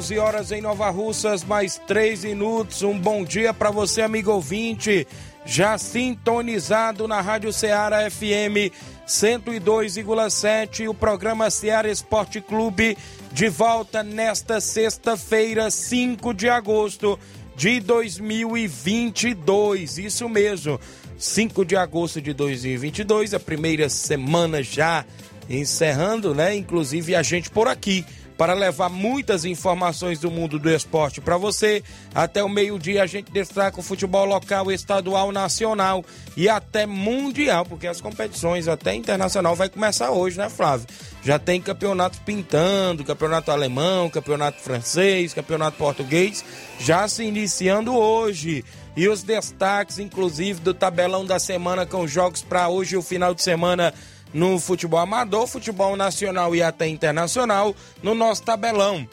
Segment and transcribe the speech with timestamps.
[0.00, 2.82] 11 horas em Nova Russas, mais 3 minutos.
[2.82, 5.06] Um bom dia para você, amigo ouvinte,
[5.44, 8.72] já sintonizado na Rádio Ceará FM
[9.06, 10.88] 102,7.
[10.88, 12.96] O programa Ceará Esporte Clube
[13.30, 17.18] de volta nesta sexta-feira, 5 de agosto
[17.54, 19.98] de 2022.
[19.98, 20.80] Isso mesmo,
[21.18, 25.04] 5 de agosto de 2022, a primeira semana já
[25.46, 26.56] encerrando, né?
[26.56, 28.02] Inclusive a gente por aqui
[28.40, 31.84] para levar muitas informações do mundo do esporte para você.
[32.14, 36.02] Até o meio-dia a gente destaca o futebol local, estadual, nacional
[36.34, 40.86] e até mundial, porque as competições até internacional vai começar hoje, né, Flávio?
[41.22, 46.42] Já tem campeonato pintando, campeonato alemão, campeonato francês, campeonato português,
[46.78, 48.64] já se iniciando hoje.
[48.96, 53.34] E os destaques, inclusive, do tabelão da semana com jogos para hoje e o final
[53.34, 53.92] de semana
[54.32, 59.08] no futebol amador, futebol nacional e até internacional no nosso tabelão.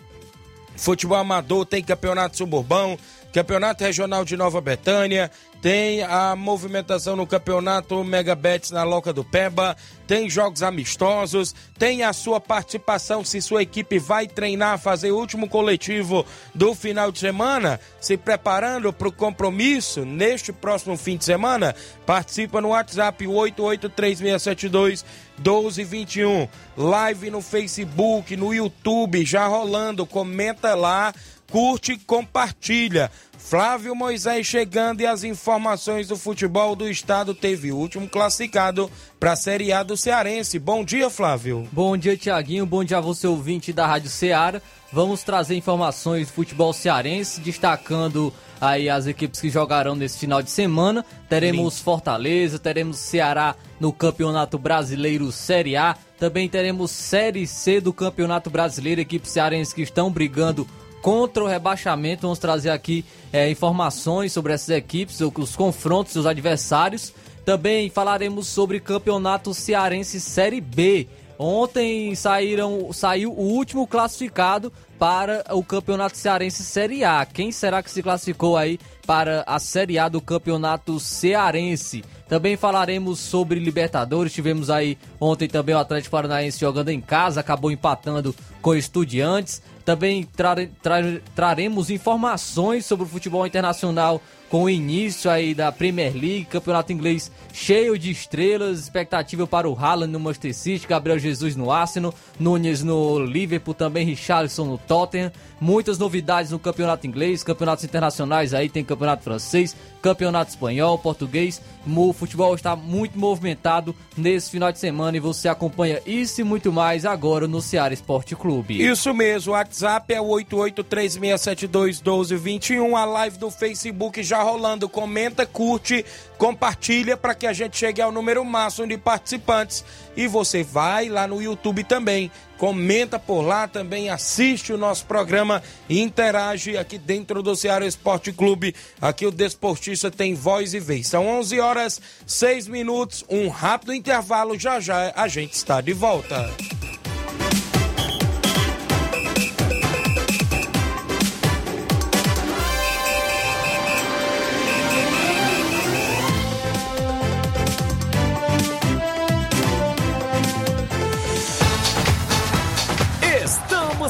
[0.75, 2.97] Futebol amador tem campeonato suburbão,
[3.33, 5.31] campeonato regional de Nova Betânia,
[5.61, 9.75] tem a movimentação no campeonato Megabets na Loca do Peba,
[10.05, 15.49] tem jogos amistosos, tem a sua participação se sua equipe vai treinar, fazer o último
[15.49, 21.75] coletivo do final de semana, se preparando para o compromisso neste próximo fim de semana,
[22.05, 25.03] participa no WhatsApp 883672
[25.37, 31.13] 1221, live no Facebook, no YouTube, já rolando, comenta lá,
[31.51, 33.11] curte compartilha.
[33.37, 39.33] Flávio Moisés chegando e as informações do futebol do estado teve o último classificado para
[39.33, 40.59] a Série A do Cearense.
[40.59, 41.67] Bom dia, Flávio.
[41.71, 42.65] Bom dia, Tiaguinho.
[42.65, 44.61] Bom dia a você, ouvinte da Rádio Ceará.
[44.91, 50.49] Vamos trazer informações do futebol cearense, destacando aí as equipes que jogarão nesse final de
[50.49, 51.05] semana.
[51.29, 55.95] Teremos Fortaleza, teremos Ceará no Campeonato Brasileiro Série A.
[56.17, 60.67] Também teremos Série C do Campeonato Brasileiro, equipes cearenses que estão brigando
[61.01, 62.23] contra o rebaixamento.
[62.23, 67.13] Vamos trazer aqui é, informações sobre essas equipes, os confrontos, os adversários.
[67.45, 71.07] Também falaremos sobre Campeonato Cearense Série B.
[71.39, 77.25] Ontem saíram, saiu o último classificado para o Campeonato Cearense Série A.
[77.25, 82.03] Quem será que se classificou aí para a Série A do Campeonato Cearense?
[82.27, 84.33] Também falaremos sobre Libertadores.
[84.33, 89.61] Tivemos aí ontem também o Atlético Paranaense jogando em casa, acabou empatando com Estudiantes.
[89.85, 96.13] Também trare, trare, traremos informações sobre o futebol internacional com o início aí da Premier
[96.13, 101.55] League, campeonato inglês cheio de estrelas, expectativa para o Haaland no Manchester City, Gabriel Jesus
[101.55, 107.83] no Arsenal, Nunes no Liverpool, também Richarlison no Tottenham, muitas novidades no campeonato inglês, campeonatos
[107.83, 109.75] internacionais aí, tem campeonato francês,
[110.07, 116.01] campeonato espanhol, português, o futebol está muito movimentado nesse final de semana e você acompanha
[116.05, 118.79] isso e muito mais agora no Ceará Esporte Clube.
[118.81, 126.05] Isso mesmo, o WhatsApp é o 8836721221, a live do Facebook já rolando, comenta, curte,
[126.37, 129.83] compartilha para que a gente chegue ao número máximo de participantes.
[130.15, 135.61] E você vai lá no YouTube também, comenta por lá também, assiste o nosso programa
[135.87, 138.73] e interage aqui dentro do Ceará Esporte Clube.
[139.01, 141.07] Aqui o Desportista tem voz e vez.
[141.07, 146.49] São 11 horas 6 minutos, um rápido intervalo, já já a gente está de volta.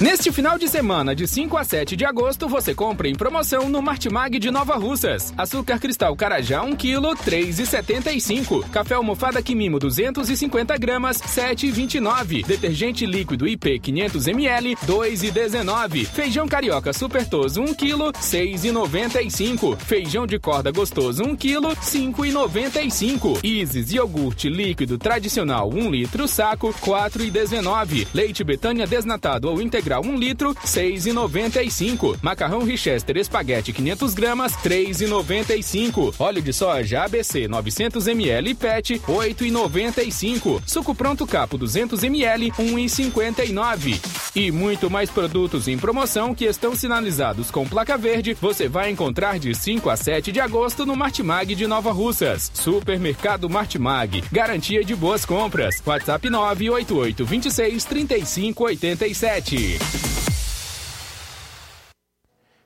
[0.00, 3.82] Neste final de semana, de 5 a 7 de agosto, você compra em promoção no
[3.82, 5.30] Martimag de Nova Russas.
[5.36, 8.66] Açúcar cristal Carajá 1 kg, 3,75.
[8.70, 12.46] Café almofada Quimimo 250 gramas, 7,29.
[12.46, 16.06] Detergente líquido IP 500 ml, 2,19.
[16.06, 19.76] Feijão carioca supertoso 1 kg, 6,95.
[19.76, 23.44] Feijão de corda gostoso 1 kg, 5,95.
[23.44, 28.06] Isis iogurte líquido tradicional 1 litro saco, 4,19.
[28.14, 32.16] Leite Betânia desnatado ou integral integral 1 litro, 6,95.
[32.22, 36.14] Macarrão Richester espaguete 500 gramas, 3,95.
[36.18, 40.62] Óleo de soja ABC 900 ml PET, 8,95.
[40.64, 44.00] Suco pronto capo 200 ml, 1,59.
[44.36, 49.38] E muito mais produtos em promoção que estão sinalizados com placa verde, você vai encontrar
[49.38, 52.50] de 5 a 7 de agosto no Martimag de Nova Russas.
[52.54, 55.82] Supermercado Martimag, garantia de boas compras.
[55.84, 59.79] WhatsApp 988 26 35 87.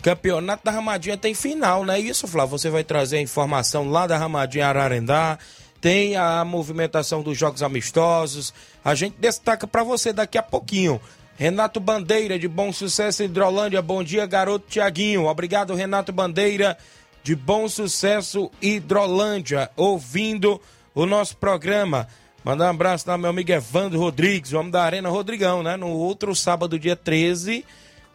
[0.03, 2.59] Campeonato da Ramadinha tem final, não é isso, Flávio?
[2.59, 5.39] Você vai trazer a informação lá da Ramadinha Ararendá.
[5.81, 8.53] Tem a movimentação dos jogos amistosos.
[8.83, 11.01] A gente destaca para você daqui a pouquinho.
[11.37, 13.81] Renato Bandeira, de Bom Sucesso Hidrolândia.
[13.81, 15.25] Bom dia, garoto Tiaguinho.
[15.25, 16.77] Obrigado, Renato Bandeira
[17.25, 20.61] de Bom Sucesso Hidrolândia, ouvindo
[20.93, 22.07] o nosso programa.
[22.43, 25.75] Mandar um abraço lá, meu amigo Evandro Rodrigues, homem da Arena Rodrigão, né?
[25.75, 27.65] No outro sábado, dia 13,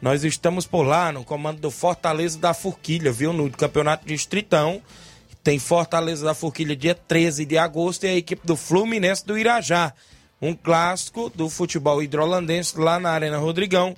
[0.01, 3.33] nós estamos por lá, no comando do Fortaleza da Forquilha, viu?
[3.33, 4.81] No Campeonato Distritão.
[5.43, 9.93] Tem Fortaleza da Forquilha dia 13 de agosto e a equipe do Fluminense do Irajá.
[10.41, 13.93] Um clássico do futebol hidrolandense lá na Arena Rodrigão.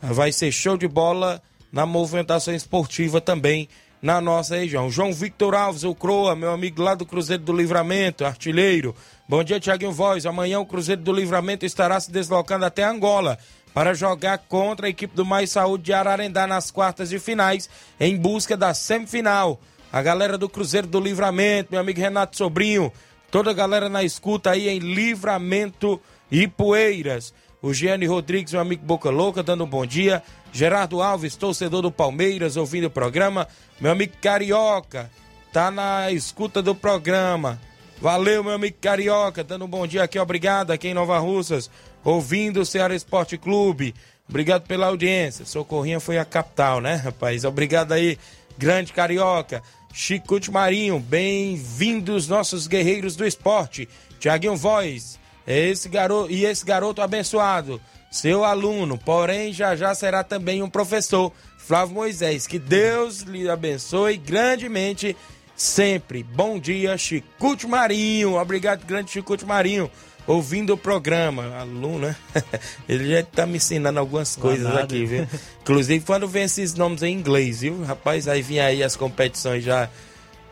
[0.00, 3.68] Vai ser show de bola na movimentação esportiva também
[4.04, 4.90] na nossa região.
[4.90, 8.94] João Victor Alves, o Croa, meu amigo lá do Cruzeiro do Livramento, artilheiro.
[9.26, 10.26] Bom dia, Tiaguinho Voz.
[10.26, 13.38] Amanhã o Cruzeiro do Livramento estará se deslocando até Angola
[13.72, 18.14] para jogar contra a equipe do Mais Saúde de Ararendá nas quartas de finais, em
[18.14, 19.58] busca da semifinal.
[19.90, 22.92] A galera do Cruzeiro do Livramento, meu amigo Renato Sobrinho,
[23.30, 25.98] toda a galera na escuta aí em Livramento
[26.30, 27.32] e Poeiras.
[27.64, 30.22] O Gianni Rodrigues, meu amigo Boca Louca, dando um bom dia.
[30.52, 33.48] Gerardo Alves, torcedor do Palmeiras, ouvindo o programa.
[33.80, 35.10] Meu amigo Carioca,
[35.50, 37.58] tá na escuta do programa.
[38.02, 41.70] Valeu, meu amigo Carioca, dando um bom dia aqui, obrigado aqui em Nova Russas,
[42.04, 43.94] ouvindo o Ceará Esporte Clube.
[44.28, 45.46] Obrigado pela audiência.
[45.46, 47.46] Socorrinha foi a capital, né, rapaz?
[47.46, 48.18] Obrigado aí,
[48.58, 49.62] grande Carioca.
[49.90, 53.88] Chicute Marinho, bem-vindos nossos guerreiros do esporte.
[54.20, 60.62] Tiaguinho Voz, esse garoto e esse garoto abençoado, seu aluno, porém já já será também
[60.62, 62.46] um professor, Flávio Moisés.
[62.46, 65.16] Que Deus lhe abençoe grandemente
[65.56, 66.22] sempre.
[66.22, 68.34] Bom dia, Chicute Marinho.
[68.36, 69.90] Obrigado, grande Chicute Marinho.
[70.26, 72.16] Ouvindo o programa, aluno, né?
[72.88, 74.80] Ele já tá me ensinando algumas coisas nada.
[74.84, 75.26] aqui, viu?
[75.60, 77.82] Inclusive, quando vem esses nomes em inglês, viu?
[77.82, 79.88] Rapaz, aí vinha aí as competições já,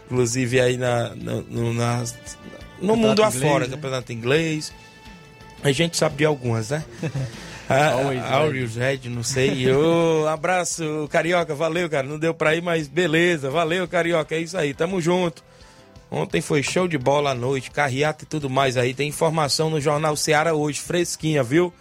[0.04, 2.04] inclusive aí na, no, na,
[2.83, 3.75] no mundo afora, né?
[3.75, 4.73] campeonato inglês.
[5.62, 6.85] A gente sabe de algumas, né?
[8.31, 9.71] Aureus Red, não sei.
[9.73, 12.07] Ô, abraço, Carioca, valeu, cara.
[12.07, 13.51] Não deu pra ir, mas beleza.
[13.51, 15.43] Valeu, Carioca, é isso aí, tamo junto.
[16.11, 18.93] Ontem foi show de bola à noite, carreata e tudo mais aí.
[18.93, 21.73] Tem informação no Jornal Seara hoje, fresquinha, viu?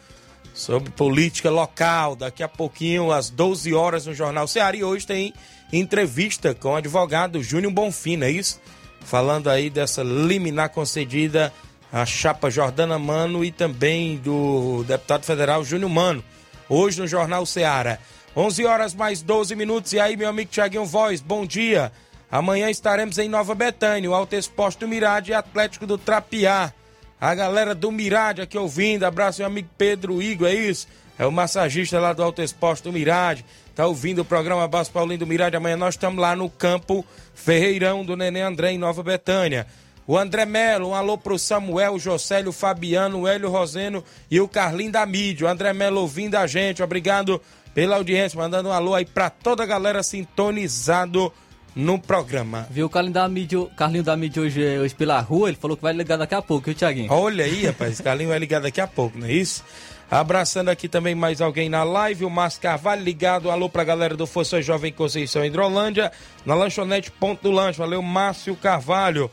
[0.53, 2.15] Sobre política local.
[2.15, 4.77] Daqui a pouquinho, às 12 horas, no Jornal Seara.
[4.77, 5.33] E hoje tem
[5.73, 8.61] entrevista com o advogado Júnior Bonfim, não é isso?
[9.01, 11.51] Falando aí dessa liminar concedida
[11.91, 16.23] a chapa Jordana Mano e também do deputado federal Júnior Mano.
[16.69, 17.99] Hoje no Jornal Ceará.
[18.35, 19.91] 11 horas mais 12 minutos.
[19.91, 21.91] E aí, meu amigo Tiaguinho Voz, bom dia.
[22.31, 26.71] Amanhã estaremos em Nova Betânia, o Alto Exposto do Mirade e Atlético do Trapiá.
[27.19, 30.87] A galera do Mirade aqui ouvindo, abraço meu amigo Pedro Igor, é isso?
[31.19, 33.45] É o massagista lá do Alto Exposto do Mirade.
[33.75, 35.55] Tá ouvindo o programa Baixo Paulinho do Mirade.
[35.55, 39.65] Amanhã nós estamos lá no campo Ferreirão do Neném André, em Nova Betânia.
[40.05, 44.91] O André Melo, um alô pro Samuel, Jocélio, Fabiano, o Hélio Roseno e o Carlinho
[44.91, 45.47] da Mídia.
[45.47, 47.41] O André Melo ouvindo a gente, obrigado
[47.73, 51.31] pela audiência, mandando um alô aí pra toda a galera sintonizado
[51.73, 52.67] no programa.
[52.69, 55.83] Viu o Carlinho da Mídia, Carlinho da Mídia hoje, hoje pela rua, ele falou que
[55.83, 57.11] vai ligar daqui a pouco, viu, Tiaguinho?
[57.11, 59.63] Olha aí, rapaz, Carlinho vai ligar daqui a pouco, não é isso?
[60.11, 64.27] Abraçando aqui também mais alguém na live, o Márcio Carvalho ligado, alô pra galera do
[64.27, 66.11] Força Jovem Conceição Hidrolândia,
[66.45, 69.31] na lanchonete Ponto do Lanche, valeu Márcio Carvalho,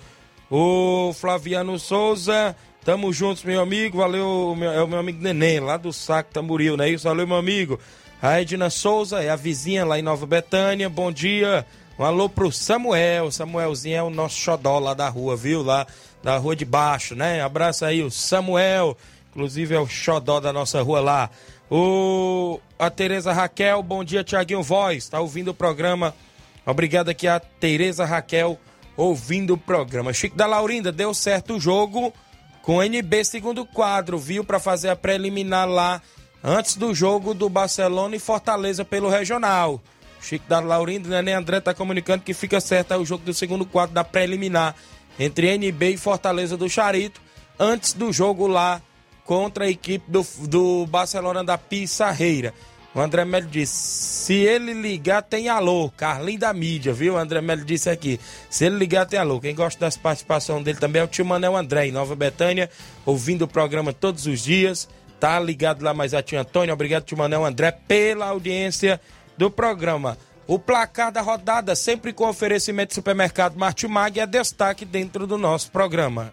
[0.49, 2.55] o Flaviano Souza,
[2.85, 6.77] tamo juntos meu amigo, valeu, meu, é o meu amigo Neném, lá do Saco Tamboril,
[6.77, 7.09] não é isso?
[7.09, 7.81] Valeu meu amigo.
[8.23, 11.67] A Edna Souza é a vizinha lá em Nova Betânia, bom dia.
[11.99, 15.61] Um alô pro Samuel, Samuelzinho é o nosso xodó lá da rua, viu?
[15.61, 15.89] Lá
[16.23, 17.43] da rua de baixo, né?
[17.43, 18.97] Abraço aí o Samuel,
[19.39, 21.31] inclusive é o xodó da nossa rua lá.
[21.71, 26.13] O a Tereza Raquel, bom dia Tiaguinho Voz, tá ouvindo o programa.
[26.67, 28.59] Obrigado aqui a Tereza Raquel
[28.97, 30.13] ouvindo o programa.
[30.13, 32.13] Chico da Laurinda, deu certo o jogo
[32.63, 34.43] com NB segundo quadro, viu?
[34.43, 36.03] Para fazer a preliminar lá
[36.43, 39.81] antes do jogo do Barcelona e Fortaleza pelo Regional.
[40.21, 43.95] Chico da Laurinda, Nenê André tá comunicando que fica certo o jogo do segundo quadro
[43.95, 44.75] da preliminar
[45.17, 47.21] entre NB e Fortaleza do Charito,
[47.57, 48.83] antes do jogo lá
[49.29, 52.55] contra a equipe do, do Barcelona da Pissarreira.
[52.95, 55.93] O André Melo disse: se ele ligar, tem alô.
[55.95, 57.13] Carlinho da mídia, viu?
[57.13, 58.19] O André Melo disse aqui:
[58.49, 59.39] se ele ligar, tem alô.
[59.39, 62.71] Quem gosta das participações dele também é o tio Manel André, em Nova Betânia,
[63.05, 64.89] ouvindo o programa todos os dias.
[65.21, 66.73] Tá ligado lá mais a tia Antônio.
[66.73, 68.99] Obrigado, tio Manel André, pela audiência
[69.37, 70.17] do programa.
[70.47, 75.71] O placar da rodada, sempre com oferecimento do supermercado Martimag, é destaque dentro do nosso
[75.71, 76.33] programa.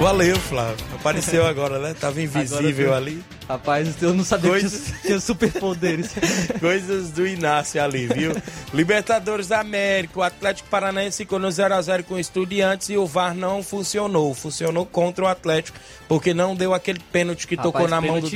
[0.00, 0.86] Valeu, Flávio.
[0.94, 1.92] Apareceu agora, né?
[1.92, 3.22] Tava invisível Agora ali.
[3.48, 6.10] Rapaz, eu não sabia Coisas- que tinha- superpoderes.
[6.60, 8.32] Coisas do Inácio ali, viu?
[8.72, 13.34] Libertadores da América, o Atlético Paranaense ficou no 0x0 com o Estudiantes e o VAR
[13.34, 14.32] não funcionou.
[14.34, 15.76] Funcionou contra o Atlético,
[16.06, 18.30] porque não deu aquele pênalti que Rapaz, tocou na mão do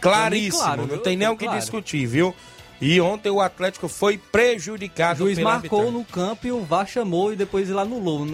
[0.00, 1.58] Claríssimo, claro, não tem nem o que Claro.
[1.58, 2.32] discutir, viu?
[2.80, 5.98] E ontem o Atlético foi O prejudicado juiz pela marcou arbitragem.
[5.98, 8.26] no campo e o VAR chamou e depois ele anulou.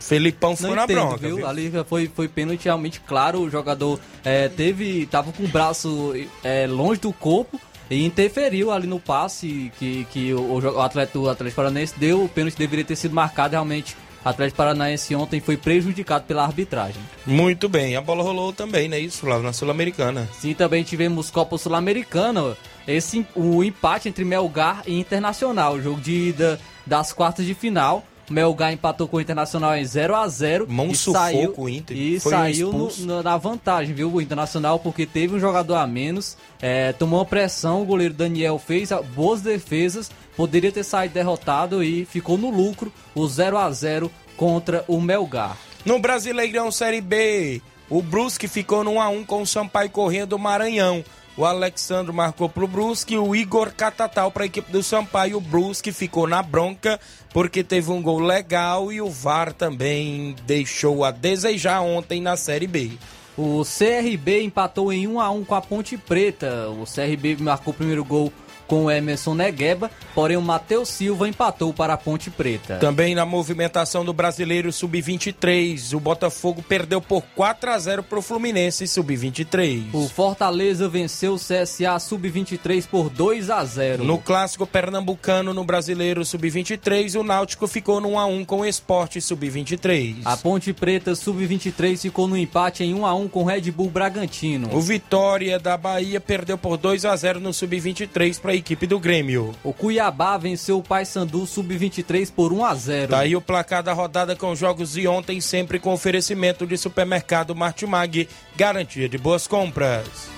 [0.00, 1.36] Felipão ficou na entendo, bronca, viu?
[1.36, 1.46] viu?
[1.46, 3.40] Ali foi, foi pênalti realmente claro.
[3.40, 5.06] O jogador é, teve.
[5.06, 10.32] tava com o braço é, longe do corpo e interferiu ali no passe que, que
[10.32, 12.24] o, o o atleta do Atlético Paranaense deu.
[12.24, 13.52] O pênalti deveria ter sido marcado.
[13.52, 17.02] Realmente, o Atlético Paranaense ontem foi prejudicado pela arbitragem.
[17.26, 18.98] Muito bem, a bola rolou também, né?
[18.98, 20.28] Isso, Flávio, na Sul-Americana.
[20.32, 22.56] Sim, também tivemos Copa Sul-Americana.
[22.86, 28.04] Esse o empate entre Melgar e Internacional, jogo de ida das quartas de final.
[28.32, 31.68] O Melgar empatou com o Internacional em 0 a 0 Mão e sufoco saiu o
[31.68, 31.94] Inter.
[31.94, 34.10] e Foi saiu no- no- na vantagem, viu?
[34.10, 38.58] O Internacional porque teve um jogador a menos, é, tomou uma pressão, o goleiro Daniel
[38.58, 43.70] fez a- boas defesas, poderia ter saído derrotado e ficou no lucro o 0 a
[43.70, 45.54] 0 contra o Melgar.
[45.84, 47.60] No Brasileirão Série B,
[47.90, 51.04] o Brusque ficou no 1x1 com o Sampaio Corrêa do Maranhão.
[51.34, 55.38] O Alexandre marcou pro Brusque, o Igor Catatal para a equipe do Sampaio.
[55.38, 57.00] O Brusque ficou na bronca
[57.32, 62.66] porque teve um gol legal e o VAR também deixou a desejar ontem na Série
[62.66, 62.92] B.
[63.36, 66.68] O CRB empatou em 1 a 1 com a Ponte Preta.
[66.68, 68.30] O CRB marcou o primeiro gol
[68.72, 72.78] com o Emerson Negueba, porém o Matheus Silva empatou para a Ponte Preta.
[72.78, 78.88] Também na movimentação do Brasileiro Sub-23, o Botafogo perdeu por 4 a 0 pro Fluminense
[78.88, 79.92] Sub-23.
[79.92, 84.04] O Fortaleza venceu o CSA Sub-23 por 2 a 0.
[84.04, 88.64] No clássico pernambucano no Brasileiro Sub-23, o Náutico ficou no 1 a 1 com o
[88.64, 90.22] Esporte Sub-23.
[90.24, 93.90] A Ponte Preta Sub-23 ficou no empate em 1 a 1 com o Red Bull
[93.90, 94.74] Bragantino.
[94.74, 98.98] O Vitória da Bahia perdeu por 2 a 0 no Sub-23 para a equipe do
[98.98, 99.52] Grêmio.
[99.64, 103.10] O Cuiabá venceu o Paysandu Sub-23 por 1 a 0.
[103.10, 107.54] Tá aí o placar da rodada com jogos de ontem, sempre com oferecimento de supermercado
[107.54, 110.30] Martimag, garantia de boas compras.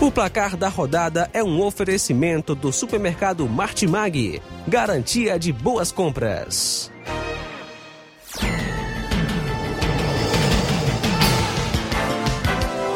[0.00, 4.40] O placar da rodada é um oferecimento do supermercado Martimag.
[4.66, 6.90] Garantia de boas compras.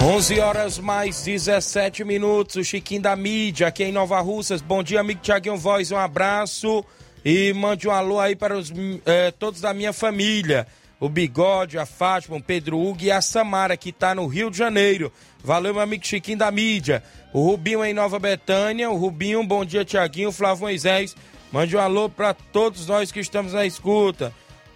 [0.07, 2.57] Onze horas mais 17 minutos.
[2.57, 4.61] O Chiquinho da mídia aqui em Nova Russas.
[4.61, 5.91] Bom dia, amigo Tiaguinho Voz.
[5.91, 6.85] Um abraço
[7.25, 8.71] e mande um alô aí para os,
[9.07, 10.67] eh, todos da minha família.
[11.01, 14.59] O Bigode, a Fátima, o Pedro Hugo e a Samara, que está no Rio de
[14.59, 15.11] Janeiro.
[15.43, 17.03] Valeu, meu amigo Chiquinho da mídia.
[17.33, 18.91] O Rubinho em Nova Betânia.
[18.91, 20.31] O Rubinho, bom dia, Tiaguinho.
[20.31, 21.17] Flávio Moisés.
[21.51, 24.35] Mande um alô para todos nós que estamos na escuta.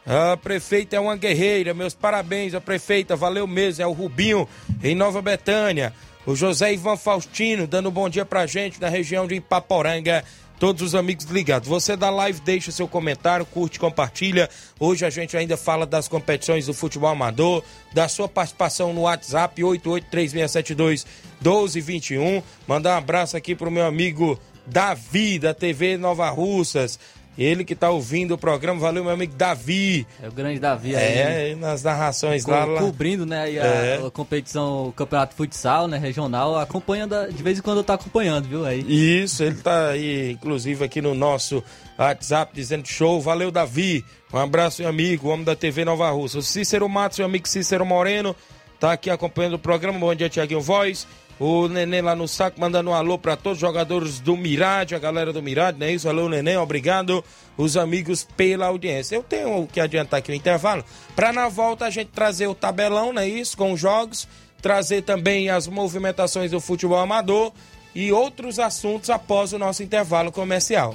[0.08, 1.74] A prefeita é uma guerreira.
[1.74, 3.14] Meus parabéns à prefeita.
[3.14, 3.84] Valeu mesmo.
[3.84, 4.48] É o Rubinho
[4.82, 5.92] em Nova Betânia.
[6.24, 10.24] O José Ivan Faustino dando um bom dia pra gente na região de Ipaporanga
[10.58, 11.68] todos os amigos ligados.
[11.68, 14.48] Você da live deixa seu comentário, curte, compartilha.
[14.80, 17.62] Hoje a gente ainda fala das competições do futebol amador,
[17.92, 21.06] da sua participação no WhatsApp 883672
[21.40, 22.42] 1221.
[22.66, 26.98] Mandar um abraço aqui pro meu amigo Davi da TV Nova Russas.
[27.38, 30.04] Ele que tá ouvindo o programa, valeu meu amigo Davi.
[30.20, 31.52] É o grande Davi aí.
[31.52, 32.80] É, nas narrações co lá, lá.
[32.80, 34.06] cobrindo, né, a, É.
[34.06, 38.48] a competição, o campeonato futsal, né, regional, acompanhando, de vez em quando eu tô acompanhando,
[38.48, 38.80] viu, aí.
[38.88, 41.62] Isso, ele tá aí, inclusive, aqui no nosso
[41.96, 43.20] WhatsApp, dizendo show.
[43.20, 44.04] Valeu, Davi.
[44.32, 46.38] Um abraço, meu amigo, homem da TV Nova Russa.
[46.38, 48.34] O Cícero Matos, meu amigo Cícero Moreno,
[48.80, 49.96] tá aqui acompanhando o programa.
[49.98, 51.06] Bom dia, Tiaguinho Voz.
[51.40, 54.98] O Neném lá no saco, mandando um alô para todos os jogadores do Mirade, a
[54.98, 56.08] galera do Mirade, não é isso?
[56.08, 57.24] Alô, Neném, obrigado.
[57.56, 59.14] Os amigos pela audiência.
[59.14, 63.12] Eu tenho que adiantar aqui o intervalo, para na volta a gente trazer o tabelão,
[63.12, 63.56] não é isso?
[63.56, 64.26] Com os jogos,
[64.60, 67.52] trazer também as movimentações do futebol amador
[67.94, 70.94] e outros assuntos após o nosso intervalo comercial.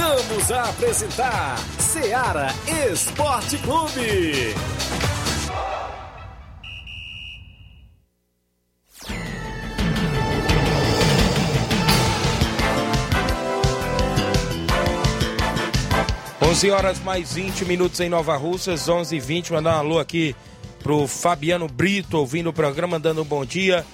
[0.00, 2.48] Voltamos a apresentar Seara
[2.90, 4.54] Esporte Clube.
[16.40, 20.34] Onze horas mais 20 minutos em Nova Russas, 11 e 20 Mandar um alô aqui
[20.82, 23.84] pro Fabiano Brito, ouvindo o programa, dando um bom dia.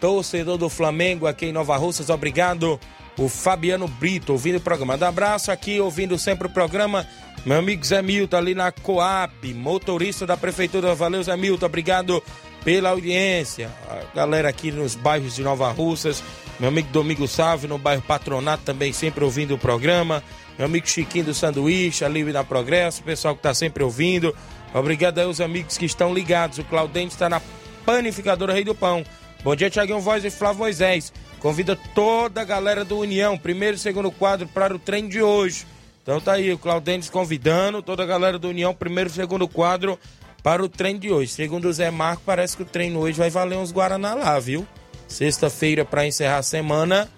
[0.00, 2.80] Torcedor do Flamengo aqui em Nova Russas, obrigado.
[3.16, 4.96] O Fabiano Brito, ouvindo o programa.
[4.96, 7.06] Um abraço aqui, ouvindo sempre o programa.
[7.44, 10.94] Meu amigo Zé Milton, ali na Coap, motorista da Prefeitura.
[10.94, 12.22] Valeu, Zé Milton, obrigado
[12.64, 13.70] pela audiência.
[13.88, 16.22] A galera aqui nos bairros de Nova Russas.
[16.58, 20.22] Meu amigo Domingo Salve, no bairro Patronato, também sempre ouvindo o programa.
[20.56, 24.34] Meu amigo Chiquinho do Sanduíche, ali na Progresso, o pessoal que está sempre ouvindo.
[24.72, 26.58] Obrigado aí aos amigos que estão ligados.
[26.58, 27.40] O Claudente está na
[27.84, 29.04] panificadora Rei do Pão.
[29.42, 31.12] Bom dia, Tiaguinho Voz e Flávio Moisés.
[31.44, 35.66] Convida toda a galera do União, primeiro e segundo quadro, para o treino de hoje.
[36.02, 39.98] Então tá aí, o Claudentes convidando toda a galera do União, primeiro e segundo quadro,
[40.42, 41.32] para o treino de hoje.
[41.32, 44.66] Segundo o Zé Marco, parece que o treino hoje vai valer uns Guaraná lá, viu?
[45.06, 47.10] Sexta-feira, para encerrar a semana,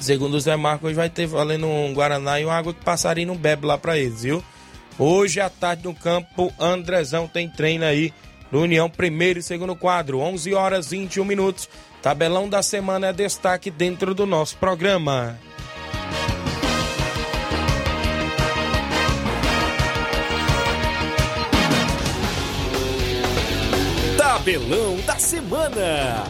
[0.00, 3.28] segundo o Zé Marco, hoje vai ter valendo um Guaraná e uma água que passarinho
[3.28, 4.42] não bebe lá para eles, viu?
[4.98, 8.14] Hoje à tarde no campo, Andrezão tem treino aí
[8.50, 11.68] no União, primeiro e segundo quadro, 11 horas 21 minutos.
[12.02, 15.38] Tabelão da semana é destaque dentro do nosso programa.
[24.16, 26.24] Tabelão da semana.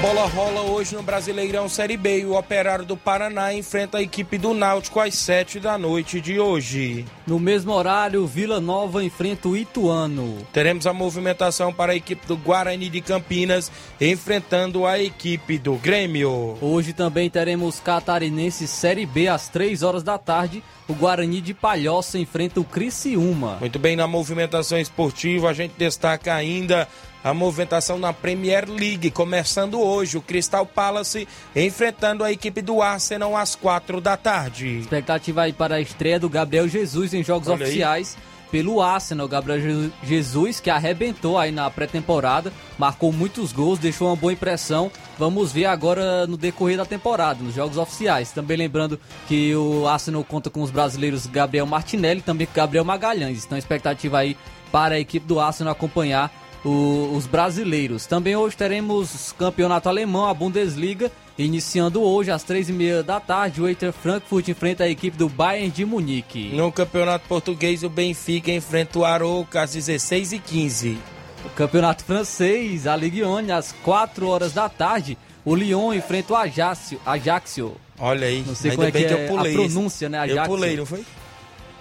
[0.00, 4.38] Bola rola hoje no Brasileirão Série B e o Operário do Paraná enfrenta a equipe
[4.38, 7.04] do Náutico às 7 da noite de hoje.
[7.26, 10.38] No mesmo horário, Vila Nova enfrenta o Ituano.
[10.54, 16.56] Teremos a movimentação para a equipe do Guarani de Campinas enfrentando a equipe do Grêmio.
[16.62, 20.62] Hoje também teremos Catarinense Série B às 3 horas da tarde.
[20.88, 23.58] O Guarani de Palhoça enfrenta o Criciúma.
[23.60, 26.88] Muito bem, na movimentação esportiva a gente destaca ainda
[27.22, 33.36] a movimentação na Premier League, começando hoje o Crystal Palace enfrentando a equipe do Arsenal
[33.36, 34.78] às quatro da tarde.
[34.78, 37.62] Expectativa aí para a estreia do Gabriel Jesus em jogos Olha aí.
[37.70, 38.16] oficiais
[38.50, 39.28] pelo Arsenal.
[39.28, 44.90] Gabriel Je- Jesus que arrebentou aí na pré-temporada, marcou muitos gols, deixou uma boa impressão.
[45.18, 48.32] Vamos ver agora no decorrer da temporada, nos jogos oficiais.
[48.32, 52.84] Também lembrando que o Arsenal conta com os brasileiros Gabriel Martinelli e também com Gabriel
[52.84, 53.44] Magalhães.
[53.44, 54.36] Então expectativa aí
[54.72, 56.32] para a equipe do Arsenal acompanhar
[56.64, 58.06] o- os brasileiros.
[58.06, 63.62] Também hoje teremos campeonato alemão, a Bundesliga, iniciando hoje às três e meia da tarde.
[63.62, 66.50] O Eintracht Frankfurt enfrenta a equipe do Bayern de Munique.
[66.54, 70.98] No Campeonato Português, o Benfica enfrenta o Arouca às 16h15.
[71.44, 76.36] O campeonato francês, a Ligue 1, às 4 horas da tarde, o Lyon enfrenta o
[76.36, 77.00] Ajaxio.
[77.06, 77.74] Ajaxio.
[77.98, 79.52] Olha aí, Não sei como é que que é eu pulei.
[79.52, 80.18] a pronúncia, né?
[80.18, 80.44] Eu Ajaxio.
[80.44, 81.02] pulei, não foi?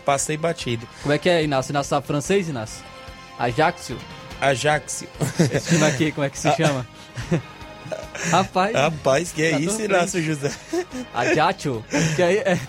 [0.05, 0.87] Passei batido.
[1.01, 1.71] Como é que é, Inácio?
[1.73, 2.83] Inácio sabe francês, Inácio?
[3.37, 3.97] Ajaxio.
[4.41, 5.03] Ajax.
[5.53, 6.85] Esse time aqui, como é que se chama?
[8.31, 9.81] Rapaz, Rapaz, que é Tá isso.
[9.81, 10.51] Inácio José?
[11.13, 11.83] Ajaxio.
[12.15, 12.59] Que aí é,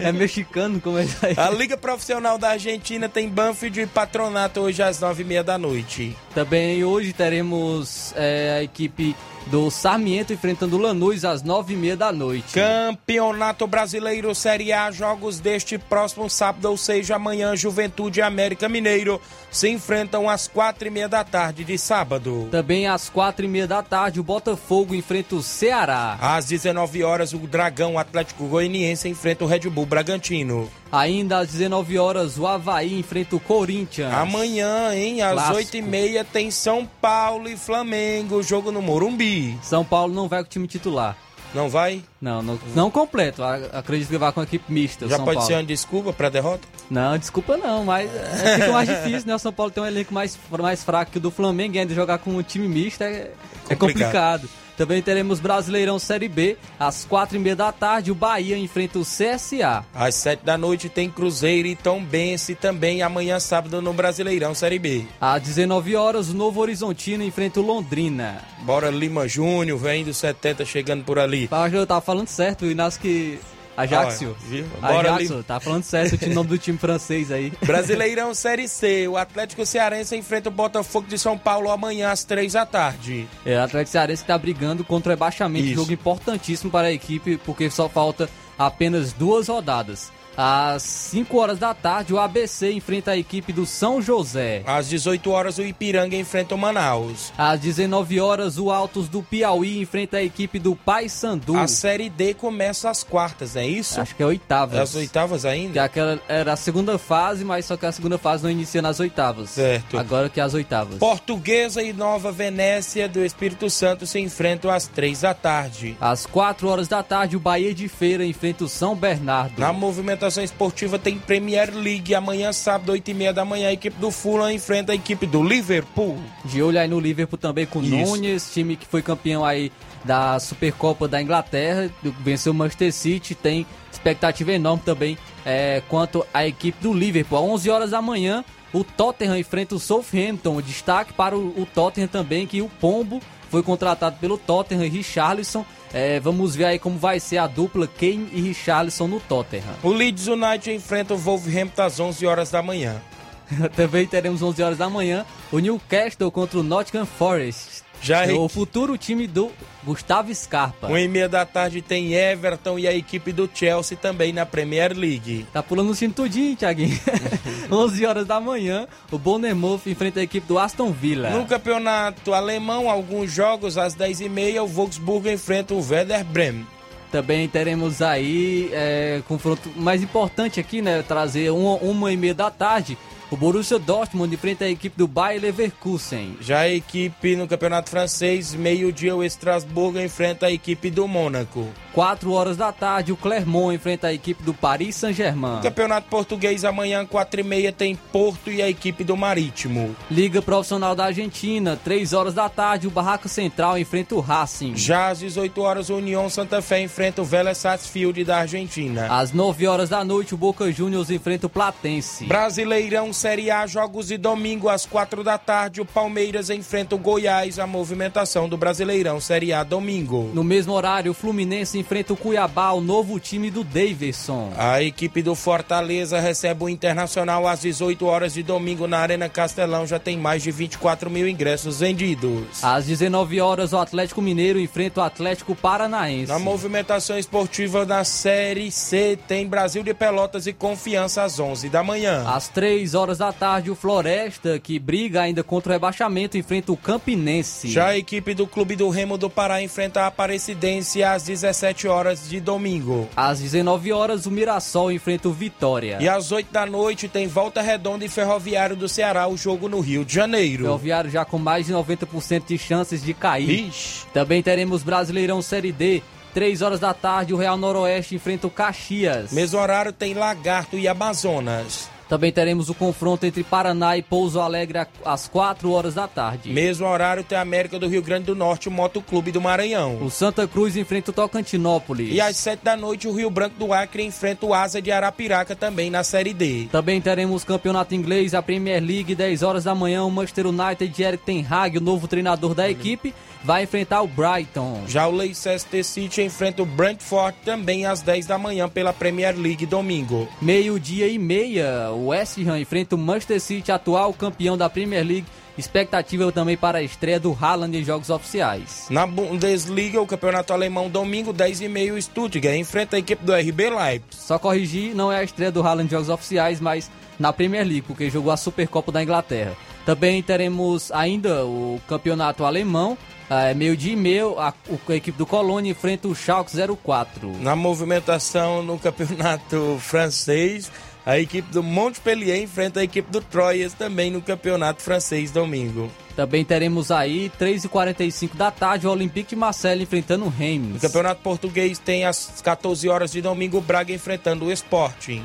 [0.00, 1.34] é mexicano, como é isso aí?
[1.36, 5.58] A Liga Profissional da Argentina tem Banfield e Patronato hoje às nove e meia da
[5.58, 6.16] noite.
[6.34, 9.14] Também hoje teremos é, a equipe
[9.46, 12.54] do Sarmiento enfrentando o Lanús às nove e meia da noite.
[12.54, 19.20] Campeonato Brasileiro Série A, jogos deste próximo sábado, ou seja, amanhã, Juventude e América Mineiro
[19.52, 22.48] se enfrentam às quatro e meia da tarde de sábado.
[22.50, 26.16] Também às quatro e meia da tarde, o Botafogo enfrenta o Ceará.
[26.20, 30.68] Às 19 horas, o Dragão Atlético Goianiense enfrenta o Red Bull Bragantino.
[30.90, 34.12] Ainda às 19 horas, o Havaí enfrenta o Corinthians.
[34.12, 35.50] Amanhã, hein, às.
[35.50, 39.58] 8 e meia, tem São Paulo e Flamengo, jogo no Morumbi.
[39.62, 41.16] São Paulo não vai com o time titular.
[41.54, 42.02] Não vai?
[42.20, 43.42] Não, não, não completo.
[43.44, 45.06] Acredito que vai com a equipe mista.
[45.08, 45.46] Já São pode Paulo.
[45.48, 46.66] ser uma desculpa pra derrota?
[46.90, 49.34] Não, desculpa não, mas é, fica mais difícil, né?
[49.34, 51.94] O São Paulo tem um elenco mais, mais fraco que o do Flamengo e ainda
[51.94, 53.30] jogar com um time misto é,
[53.68, 53.78] é Complicado.
[53.78, 54.48] complicado.
[54.82, 59.02] Também teremos Brasileirão Série B, às quatro e meia da tarde, o Bahia enfrenta o
[59.02, 59.86] CSA.
[59.94, 65.06] Às 7 da noite tem Cruzeiro e Tombense também amanhã sábado no Brasileirão Série B.
[65.20, 68.42] Às 19 horas, o Novo Horizontino enfrenta o Londrina.
[68.62, 71.48] Bora Lima Júnior, vem dos 70 chegando por ali.
[71.70, 73.38] Que eu tava falando certo, o Inácio que...
[73.76, 74.36] Ajaxio.
[74.80, 77.52] Ah, Ajaxio, tá falando certo o nome do time francês aí.
[77.64, 82.52] Brasileirão Série C, o Atlético Cearense enfrenta o Botafogo de São Paulo amanhã às 3
[82.52, 83.26] da tarde.
[83.44, 85.74] É, o Atlético Cearense que tá brigando contra o rebaixamento, Isso.
[85.76, 90.12] jogo importantíssimo para a equipe, porque só falta apenas duas rodadas.
[90.36, 94.62] Às 5 horas da tarde, o ABC enfrenta a equipe do São José.
[94.66, 97.32] Às 18 horas o Ipiranga enfrenta o Manaus.
[97.36, 101.56] Às 19 horas, o Altos do Piauí enfrenta a equipe do Paysandu.
[101.56, 104.00] A Série D começa às quartas, é isso?
[104.00, 104.78] Acho que é oitavas.
[104.78, 105.84] As oitavas Que ainda?
[105.84, 109.50] aquela era a segunda fase, mas só que a segunda fase não inicia nas oitavas.
[109.50, 109.98] Certo.
[109.98, 110.96] Agora que é as oitavas.
[110.98, 115.96] Portuguesa e Nova Venécia do Espírito Santo se enfrentam às 3 da tarde.
[116.00, 119.58] Às 4 horas da tarde, o Bahia de Feira enfrenta o São Bernardo.
[119.60, 122.14] Na movimentação esportiva tem Premier League.
[122.14, 125.42] Amanhã, sábado, 8 e meia da manhã, a equipe do Fulham enfrenta a equipe do
[125.42, 126.18] Liverpool.
[126.44, 127.94] De olho aí no Liverpool também com o Isso.
[127.94, 129.72] Nunes, time que foi campeão aí
[130.04, 136.46] da Supercopa da Inglaterra, venceu o Manchester City, tem expectativa enorme também é, quanto à
[136.46, 137.38] equipe do Liverpool.
[137.38, 140.60] Às 11 horas da manhã, o Tottenham enfrenta o Southampton.
[140.60, 145.64] Destaque para o, o Tottenham também, que o Pombo foi contratado pelo Tottenham e Richarlison.
[145.92, 149.74] É, vamos ver aí como vai ser a dupla Kane e Richarlison no Tottenham.
[149.82, 153.00] O Leeds United enfrenta o Wolverhampton às 11 horas da manhã.
[153.76, 157.82] Também teremos 11 horas da manhã o Newcastle contra o Nottingham Forest.
[158.02, 159.50] Já É o futuro time do
[159.84, 160.88] Gustavo Scarpa.
[160.88, 164.92] 1 e meia da tarde tem Everton e a equipe do Chelsea também na Premier
[164.96, 165.46] League.
[165.52, 166.98] Tá pulando o time tudinho, Thiaguinho.
[167.70, 171.30] 11 horas da manhã, o Bournemouth enfrenta a equipe do Aston Villa.
[171.30, 176.66] No campeonato alemão, alguns jogos às 10 e meia, o Wolfsburg enfrenta o Werder Bremen.
[177.12, 182.50] Também teremos aí, é, confronto mais importante aqui, né, trazer uma, uma e meia da
[182.50, 182.96] tarde,
[183.32, 186.36] o Borussia Dortmund enfrenta a equipe do Bayer Leverkusen.
[186.38, 191.66] Já a equipe no campeonato francês, meio-dia, o Estrasburgo enfrenta a equipe do Mônaco.
[191.94, 195.62] 4 horas da tarde, o Clermont enfrenta a equipe do Paris Saint-Germain.
[195.62, 199.96] Campeonato português, amanhã, 4 e meia, tem Porto e a equipe do Marítimo.
[200.10, 204.76] Liga Profissional da Argentina, 3 horas da tarde, o Barraca Central enfrenta o Racing.
[204.76, 209.06] Já às 18 horas, o União Santa Fé enfrenta o Vélez Sarsfield da Argentina.
[209.10, 212.26] Às 9 horas da noite, o Boca Juniors enfrenta o Platense.
[212.26, 217.60] Brasileirão Série A, jogos de domingo às quatro da tarde, o Palmeiras enfrenta o Goiás,
[217.60, 220.32] a movimentação do Brasileirão Série A domingo.
[220.34, 224.52] No mesmo horário, o Fluminense enfrenta o Cuiabá, o novo time do Davidson.
[224.58, 229.86] A equipe do Fortaleza recebe o Internacional às 18 horas de domingo na Arena Castelão,
[229.86, 232.64] já tem mais de 24 mil ingressos vendidos.
[232.64, 236.26] Às 19 horas, o Atlético Mineiro enfrenta o Atlético Paranaense.
[236.26, 241.84] Na movimentação esportiva da Série C, tem Brasil de Pelotas e Confiança às 11 da
[241.84, 242.24] manhã.
[242.26, 246.76] Às 3 horas da tarde, o Floresta, que briga ainda contra o rebaixamento, enfrenta o
[246.76, 247.70] Campinense.
[247.70, 252.28] Já a equipe do Clube do Remo do Pará enfrenta a Aparecidense às 17 horas
[252.28, 253.08] de domingo.
[253.16, 255.98] Às 19 horas, o Mirassol enfrenta o Vitória.
[256.00, 259.80] E às 8 da noite tem Volta Redonda e Ferroviário do Ceará, o jogo no
[259.80, 260.64] Rio de Janeiro.
[260.64, 263.68] Ferroviário já com mais de 90% de chances de cair.
[263.68, 264.06] Ixi.
[264.12, 266.02] Também teremos Brasileirão Série D.
[266.34, 269.32] 3 horas da tarde, o Real Noroeste enfrenta o Caxias.
[269.32, 271.91] Mesmo horário tem Lagarto e Amazonas.
[272.12, 276.50] Também teremos o confronto entre Paraná e Pouso Alegre às 4 horas da tarde.
[276.50, 279.96] Mesmo horário tem América do Rio Grande do Norte, o Motoclube do Maranhão.
[280.02, 282.12] O Santa Cruz enfrenta o Tocantinópolis.
[282.12, 285.56] E às 7 da noite, o Rio Branco do Acre enfrenta o Asa de Arapiraca
[285.56, 286.68] também na Série D.
[286.70, 291.02] Também teremos campeonato inglês, a Premier League, 10 horas da manhã, o Manchester United de
[291.02, 294.82] Eric Ten Hag, o novo treinador da equipe, vai enfrentar o Brighton.
[294.86, 299.66] Já o Leicester City enfrenta o Brentford também às 10 da manhã pela Premier League
[299.66, 300.28] domingo.
[300.40, 305.26] Meio-dia e meia, o West Ham enfrenta o Manchester City, atual campeão da Premier League.
[305.56, 308.86] Expectativa também para a estreia do Haaland em jogos oficiais.
[308.88, 313.68] Na Bundesliga, o campeonato alemão, domingo, 10 e meio, Stuttgart enfrenta a equipe do RB
[313.68, 314.02] Leipzig.
[314.10, 317.82] Só corrigir, não é a estreia do Haaland em jogos oficiais, mas na Premier League,
[317.82, 319.54] porque jogou a Supercopa da Inglaterra.
[319.84, 322.96] Também teremos ainda o campeonato alemão,
[323.40, 327.38] é, meio dia e meio, a, a, equipe do Colônia enfrenta o Schalke 04.
[327.40, 330.70] Na movimentação no campeonato francês,
[331.04, 335.90] a equipe do Montpellier enfrenta a equipe do Troyes também no campeonato francês domingo.
[336.14, 340.74] Também teremos aí 3h45 da tarde o Olympique de Marseille enfrentando o Reims.
[340.74, 345.24] No campeonato português tem às 14 horas de domingo o Braga enfrentando o Sporting.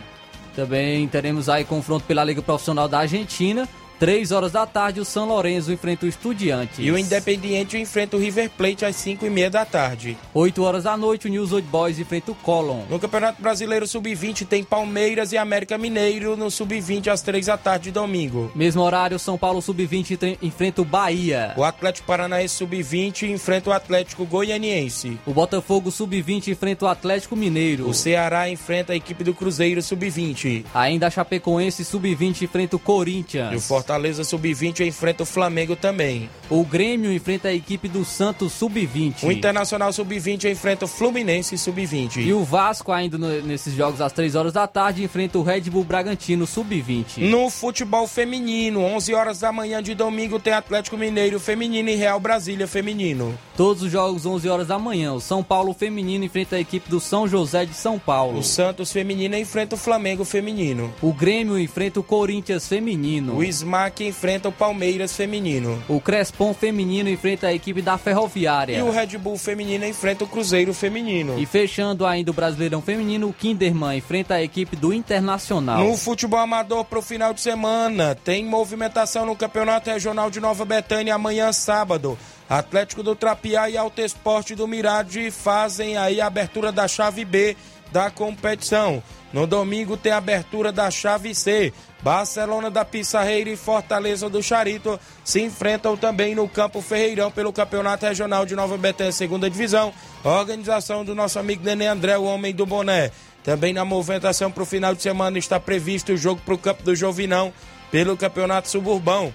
[0.55, 3.67] Também teremos aí confronto pela Liga Profissional da Argentina.
[3.99, 6.77] 3 horas da tarde, o São Lourenço enfrenta o Estudiantes.
[6.77, 10.15] E o Independiente enfrenta o River Plate às 5 e meia da tarde.
[10.33, 12.83] 8 horas da noite, o News Old Boys enfrenta o Colon.
[12.89, 17.85] No Campeonato Brasileiro Sub-20 tem Palmeiras e América Mineiro no Sub-20 às 3 da tarde
[17.85, 18.51] de domingo.
[18.53, 21.53] Mesmo horário, São Paulo Sub-20 enfrenta o Bahia.
[21.57, 25.19] O Atlético Paranaense Sub-20 enfrenta o Atlético Goianiense.
[25.25, 27.89] O Botafogo Sub-20 enfrenta o Atlético Mineiro.
[27.89, 30.65] O Ceará enfrenta a equipe do Cruzeiro Sub-20.
[30.71, 33.53] Ainda a Chapecoense Sub-20 enfrenta o Corinthians.
[33.53, 33.86] E o Fortaleza
[34.23, 36.29] Sub-20 enfrenta o Flamengo também.
[36.49, 39.23] O Grêmio enfrenta a equipe do Santos Sub-20.
[39.23, 42.17] O Internacional Sub-20 enfrenta o Fluminense Sub-20.
[42.17, 45.61] E o Vasco, ainda no, nesses jogos às 3 horas da tarde, enfrenta o Red
[45.61, 47.29] Bull Bragantino Sub-20.
[47.29, 52.19] No futebol feminino, 11 horas da manhã de domingo, tem Atlético Mineiro Feminino e Real
[52.19, 53.37] Brasília Feminino.
[53.55, 55.13] Todos os jogos 11 horas da manhã.
[55.13, 58.39] O São Paulo Feminino enfrenta a equipe do São José de São Paulo.
[58.39, 60.93] O Santos Feminino enfrenta o Flamengo Feminino.
[61.01, 63.35] O Grêmio enfrenta o Corinthians Feminino.
[63.35, 63.43] O
[63.77, 65.83] Smack enfrenta o Palmeiras Feminino.
[65.87, 68.75] O Crespon Feminino enfrenta a equipe da Ferroviária.
[68.75, 71.37] E o Red Bull Feminino enfrenta o Cruzeiro Feminino.
[71.37, 75.83] E fechando ainda o Brasileirão Feminino, o Kinderman enfrenta a equipe do Internacional.
[75.83, 80.65] No futebol amador para o final de semana, tem movimentação no Campeonato Regional de Nova
[80.65, 82.17] Betânia amanhã sábado.
[82.49, 87.55] Atlético do Trapiá e Alto Esporte do Mirade fazem aí a abertura da chave B
[87.91, 89.01] da competição.
[89.33, 91.73] No domingo tem abertura da chave C.
[92.01, 98.05] Barcelona da Pissarreira e Fortaleza do Charito se enfrentam também no Campo Ferreirão pelo Campeonato
[98.05, 99.93] Regional de Nova Betânia, segunda divisão.
[100.23, 103.11] Organização do nosso amigo Nenê André, o homem do boné.
[103.43, 106.83] Também na movimentação para o final de semana está previsto o jogo para o Campo
[106.83, 107.53] do Jovinão
[107.91, 109.33] pelo Campeonato Suburbão.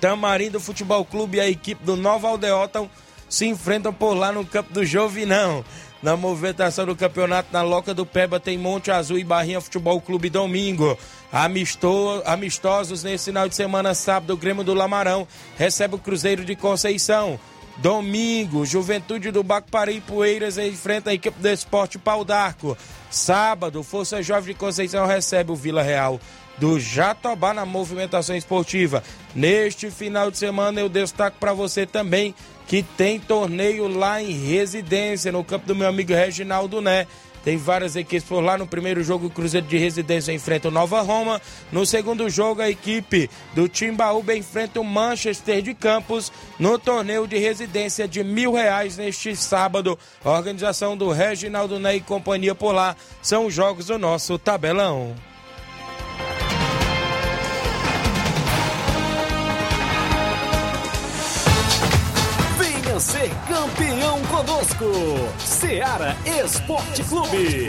[0.00, 2.88] Tamarindo Futebol Clube e a equipe do Nova Aldeota
[3.28, 5.64] se enfrentam por lá no Campo do Jovinão.
[6.02, 10.28] Na movimentação do campeonato na Loca do Peba tem Monte Azul e Barrinha Futebol Clube
[10.28, 10.96] domingo.
[11.32, 16.54] Amisto, amistosos nesse final de semana, sábado, o Grêmio do Lamarão recebe o Cruzeiro de
[16.54, 17.40] Conceição.
[17.78, 22.76] Domingo, Juventude do Bacupari e Poeiras enfrenta a equipe do Esporte Pau d'Arco.
[23.10, 26.20] Sábado, Força Jovem de Conceição recebe o Vila Real
[26.58, 29.02] do Jatobá na movimentação esportiva.
[29.34, 32.34] Neste final de semana eu destaco para você também
[32.66, 37.06] que tem torneio lá em residência, no campo do meu amigo Reginaldo Né.
[37.46, 38.58] Tem várias equipes por lá.
[38.58, 41.40] No primeiro jogo, o Cruzeiro de Residência enfrenta o Nova Roma.
[41.70, 47.38] No segundo jogo, a equipe do Timbaúba enfrenta o Manchester de Campos no torneio de
[47.38, 49.96] residência de mil reais neste sábado.
[50.24, 55.14] A organização do Reginaldo Né e companhia por lá são os jogos do nosso tabelão.
[62.98, 64.86] Ser campeão conosco.
[65.38, 67.68] Seara Esporte Clube.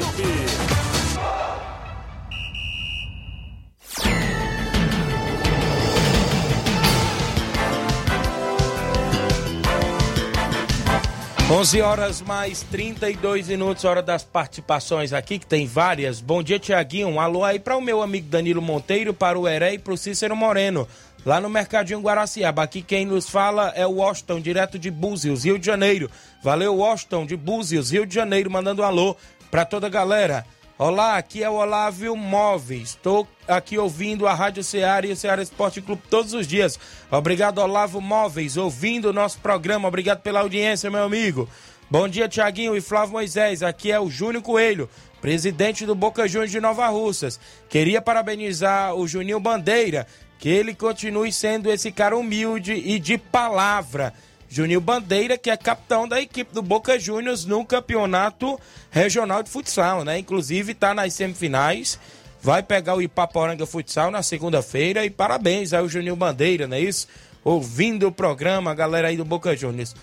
[11.49, 16.19] 11 horas mais 32 minutos, hora das participações aqui, que tem várias.
[16.19, 17.07] Bom dia, Tiaguinho.
[17.07, 19.97] Um alô aí para o meu amigo Danilo Monteiro, para o Heré e para o
[19.97, 20.85] Cícero Moreno,
[21.27, 22.63] lá no Mercadinho Guaraciaba.
[22.63, 26.09] Aqui quem nos fala é o Washington, direto de Búzios, Rio de Janeiro.
[26.41, 29.13] Valeu, Washington, de Búzios, Rio de Janeiro, mandando um alô
[29.51, 30.45] para toda a galera.
[30.77, 32.91] Olá, aqui é o Olávio Móveis.
[32.91, 36.79] Estou aqui ouvindo a Rádio Ceará e o Ceará Esporte Clube todos os dias.
[37.11, 39.89] Obrigado, Olavo Móveis, ouvindo o nosso programa.
[39.89, 41.49] Obrigado pela audiência, meu amigo.
[41.91, 43.63] Bom dia, Tiaguinho e Flávio Moisés.
[43.63, 47.37] Aqui é o Júnior Coelho, presidente do Boca Juniors de Nova Russas.
[47.67, 50.05] Queria parabenizar o Juninho Bandeira,
[50.39, 54.13] que ele continue sendo esse cara humilde e de palavra
[54.49, 60.03] Juninho Bandeira, que é capitão da equipe do Boca Juniors no campeonato regional de futsal,
[60.03, 60.17] né?
[60.17, 61.99] Inclusive está nas semifinais,
[62.41, 67.07] vai pegar o Ipaporanga Futsal na segunda-feira e parabéns ao Juninho Bandeira, não é isso?
[67.43, 69.93] Ouvindo o programa, a galera aí do Boca Juniors.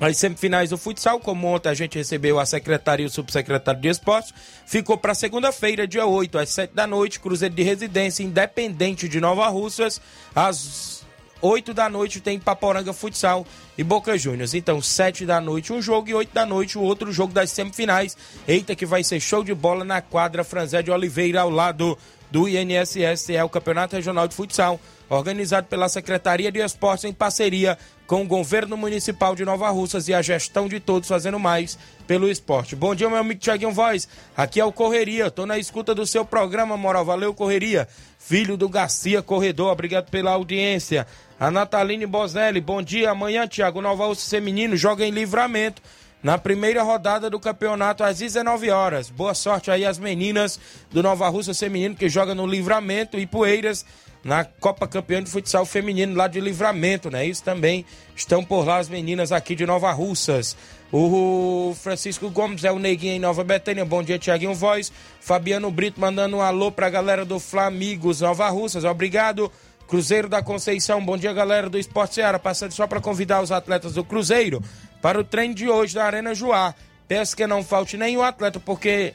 [0.00, 3.88] As semifinais do futsal, como ontem a gente recebeu a secretária e o subsecretário de
[3.88, 4.34] esportes,
[4.66, 9.46] ficou para segunda-feira, dia 8, às 7 da noite, Cruzeiro de Residência Independente de Nova
[9.48, 10.00] Russas,
[10.34, 11.04] às
[11.40, 14.54] 8 da noite tem Paporanga Futsal e Boca Juniors.
[14.54, 18.16] Então, 7 da noite um jogo e 8 da noite o outro jogo das semifinais.
[18.48, 21.98] Eita, que vai ser show de bola na quadra Franzé de Oliveira, ao lado
[22.30, 27.78] do INSS, é o Campeonato Regional de Futsal, organizado pela Secretaria de Esportes em parceria
[28.06, 32.28] com o governo municipal de Nova Russas e a gestão de todos fazendo mais pelo
[32.28, 32.76] esporte.
[32.76, 34.06] Bom dia, meu amigo Tiaguinho Voz.
[34.36, 35.30] Aqui é o Correria.
[35.30, 37.04] Tô na escuta do seu programa, moral.
[37.04, 37.88] Valeu, Correria.
[38.18, 39.72] Filho do Garcia Corredor.
[39.72, 41.06] Obrigado pela audiência.
[41.40, 43.10] A Nataline Bozelli, bom dia.
[43.10, 45.82] Amanhã, Tiago, Nova Urso Feminino joga em livramento
[46.24, 49.10] na primeira rodada do campeonato às 19 horas.
[49.10, 50.58] Boa sorte aí às meninas
[50.90, 53.84] do Nova Russa Feminino que joga no Livramento e Poeiras
[54.24, 57.26] na Copa Campeã de Futsal Feminino lá de Livramento, né?
[57.26, 57.84] Isso também
[58.16, 60.56] estão por lá as meninas aqui de Nova Russas.
[60.90, 63.84] O Francisco Gomes é o Neguinho em Nova Betânia.
[63.84, 64.90] Bom dia, Tiaguinho Voz.
[65.20, 68.84] Fabiano Brito mandando um alô pra galera do Flamigos Nova Russas.
[68.84, 69.52] Obrigado.
[69.86, 73.92] Cruzeiro da Conceição, bom dia galera do Esporte Seara, passando só para convidar os atletas
[73.92, 74.62] do Cruzeiro
[75.02, 76.74] para o treino de hoje da Arena Joá.
[77.06, 79.12] Peço que não falte nenhum atleta, porque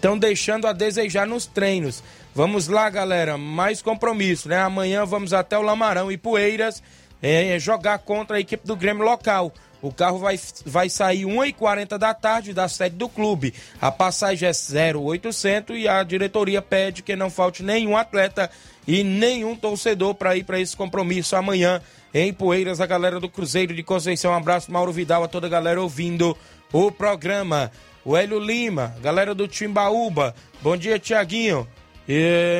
[0.00, 2.02] estão deixando a desejar nos treinos.
[2.34, 4.58] Vamos lá, galera, mais compromisso, né?
[4.58, 6.82] Amanhã vamos até o Lamarão e Poeiras
[7.20, 9.52] é, jogar contra a equipe do Grêmio local.
[9.82, 13.52] O carro vai, vai sair 1h40 da tarde da sede do clube.
[13.78, 18.50] A passagem é 0800 e a diretoria pede que não falte nenhum atleta
[18.86, 21.80] e nenhum torcedor para ir para esse compromisso amanhã
[22.12, 22.80] em Poeiras.
[22.80, 24.32] A galera do Cruzeiro de Conceição.
[24.32, 26.36] Um abraço, Mauro Vidal, a toda a galera ouvindo
[26.72, 27.70] o programa.
[28.04, 30.34] O Hélio Lima, galera do Timbaúba.
[30.62, 31.68] Bom dia, Tiaguinho.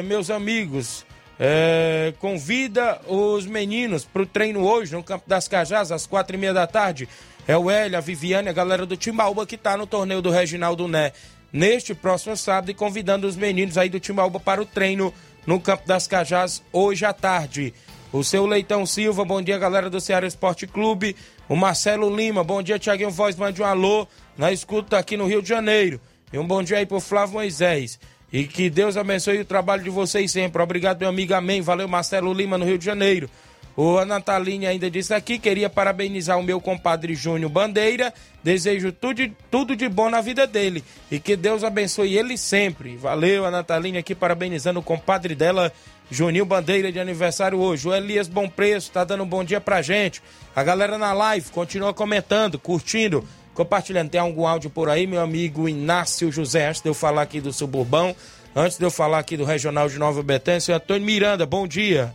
[0.04, 1.06] meus amigos,
[1.38, 6.38] é, convida os meninos para o treino hoje no Campo das Cajás, às quatro e
[6.38, 7.08] meia da tarde.
[7.48, 10.86] É o Hélio, a Viviane, a galera do Timbaúba que está no torneio do Reginaldo
[10.86, 11.12] Né
[11.50, 15.12] neste próximo sábado e convidando os meninos aí do Timbaúba para o treino
[15.46, 17.72] no Campo das Cajás hoje à tarde.
[18.12, 21.14] O seu Leitão Silva, bom dia, galera do Ceará Esporte Clube.
[21.48, 24.04] O Marcelo Lima, bom dia, Tiaguinho Voz, mande um alô
[24.36, 26.00] na escuta aqui no Rio de Janeiro.
[26.32, 28.00] E um bom dia aí pro Flávio Moisés.
[28.32, 30.60] E que Deus abençoe o trabalho de vocês sempre.
[30.60, 31.34] Obrigado, meu amigo.
[31.34, 31.60] Amém.
[31.60, 33.30] Valeu, Marcelo Lima, no Rio de Janeiro.
[33.76, 38.12] O Nataline ainda disse aqui, queria parabenizar o meu compadre Júnior Bandeira.
[38.42, 40.82] Desejo tudo, tudo de bom na vida dele.
[41.10, 42.96] E que Deus abençoe ele sempre.
[42.96, 45.72] Valeu, a Nataline aqui parabenizando o compadre dela,
[46.10, 47.88] Juninho Bandeira, de aniversário hoje.
[47.88, 50.20] O Elias Bom Preço tá dando um bom dia pra gente.
[50.54, 54.10] A galera na live continua comentando, curtindo, compartilhando.
[54.10, 57.52] Tem algum áudio por aí, meu amigo Inácio José, antes de eu falar aqui do
[57.52, 58.14] Suburbão,
[58.56, 62.12] antes de eu falar aqui do Regional de Nova Betânia, Antônio Miranda, bom dia.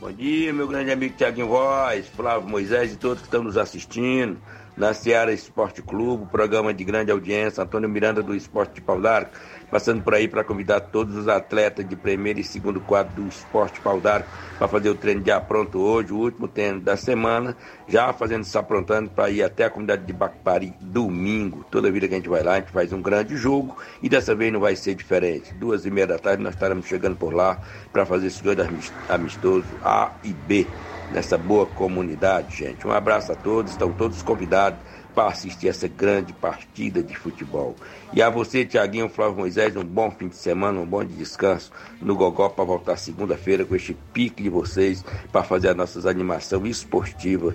[0.00, 4.36] Bom dia, meu grande amigo Tiaguinho Voz, Flávio Moisés e todos que estão nos assistindo
[4.76, 9.32] na Seara Esporte Clube, programa de grande audiência, Antônio Miranda do Esporte de Pau d'Arco,
[9.74, 13.80] passando por aí para convidar todos os atletas de primeiro e segundo quadro do Esporte
[13.80, 17.56] Pau para fazer o treino de apronto hoje, o último treino da semana,
[17.88, 21.64] já fazendo se aprontando para ir até a comunidade de Bacpari domingo.
[21.72, 24.32] Toda vida que a gente vai lá, a gente faz um grande jogo e dessa
[24.32, 25.52] vez não vai ser diferente.
[25.54, 27.60] Duas e meia da tarde nós estaremos chegando por lá
[27.92, 28.62] para fazer esse jogo
[29.08, 30.68] amistoso A e B
[31.10, 32.86] nessa boa comunidade, gente.
[32.86, 34.78] Um abraço a todos, estão todos convidados
[35.14, 37.76] para assistir essa grande partida de futebol.
[38.12, 42.16] E a você, Tiaguinho Flávio Moisés, um bom fim de semana, um bom descanso no
[42.16, 47.54] Gogó para voltar segunda-feira com este pique de vocês para fazer a nossa animação esportiva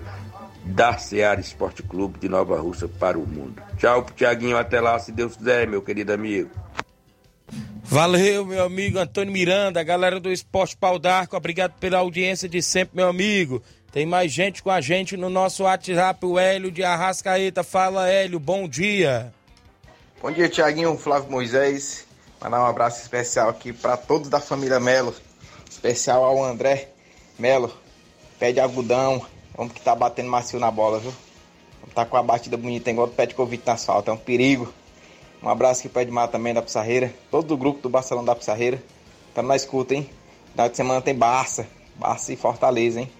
[0.64, 3.62] da Seara Esporte Clube de Nova Russa para o mundo.
[3.76, 6.50] Tchau, Tiaguinho, até lá, se Deus quiser, meu querido amigo.
[7.82, 12.96] Valeu, meu amigo Antônio Miranda, galera do Esporte Pau d'Arco, obrigado pela audiência de sempre,
[12.96, 13.60] meu amigo.
[13.92, 17.64] Tem mais gente com a gente no nosso WhatsApp, o Hélio de Arrascaeta.
[17.64, 19.34] Fala, Hélio, bom dia.
[20.22, 22.06] Bom dia, Tiaguinho, Flávio Moisés.
[22.40, 25.12] Mandar um abraço especial aqui para todos da família Melo,
[25.68, 26.90] especial ao André
[27.36, 27.74] Melo,
[28.38, 29.26] pé de algodão,
[29.58, 31.12] homem que tá batendo macio na bola, viu?
[31.92, 34.72] Tá com a batida bonita, igual do pé de Covid na asfalto, é um perigo.
[35.42, 37.12] Um abraço aqui pro Edmar também da Pissarreira.
[37.28, 38.80] Todo o grupo do Barcelona da Pissarreira.
[39.34, 40.08] Tamo na escuta, hein?
[40.52, 41.66] Final de semana tem Barça.
[41.96, 43.10] Barça e Fortaleza, hein?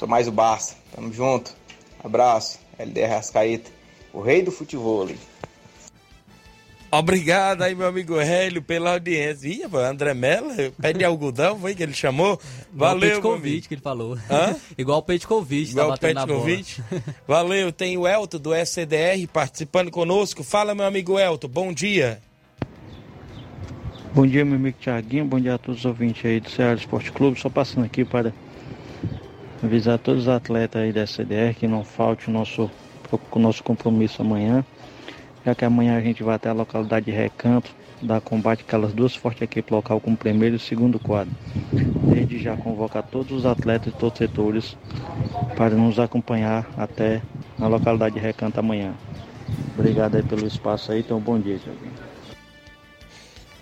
[0.00, 0.76] Sou mais o Barça.
[0.96, 1.54] Tamo junto.
[2.02, 2.58] Abraço.
[2.78, 3.70] LDR Rascaeta.
[4.14, 5.06] O rei do futebol.
[5.06, 5.18] Hein?
[6.90, 9.46] Obrigado aí, meu amigo Hélio, pela audiência.
[9.46, 12.40] Ih, André Mello, pé de algodão, foi que ele chamou?
[12.72, 14.16] Valeu, Igual o Covid que ele falou.
[14.30, 14.56] Hã?
[14.78, 16.84] Igual o Pet Covid, Igual tá o Pet Covid.
[17.28, 20.42] Valeu, tem o Elton do SCDR participando conosco.
[20.42, 22.22] Fala, meu amigo Elton, bom dia.
[24.14, 27.12] Bom dia, meu amigo Tiaguinho, bom dia a todos os ouvintes aí do Ceará Esporte
[27.12, 27.38] Clube.
[27.38, 28.32] Só passando aqui para
[29.62, 32.70] avisar todos os atletas aí da SCDR que não falte o nosso,
[33.30, 34.64] o nosso compromisso amanhã
[35.44, 39.14] já que amanhã a gente vai até a localidade de Recanto, dar combate aquelas duas
[39.14, 41.34] fortes equipes local com o primeiro e o segundo quadro.
[41.72, 44.76] Desde já convocar todos os atletas de todos os setores
[45.56, 47.22] para nos acompanhar até
[47.58, 48.94] na localidade de Recanto amanhã.
[49.78, 52.10] Obrigado aí pelo espaço aí, então bom dia, Tiaguinho.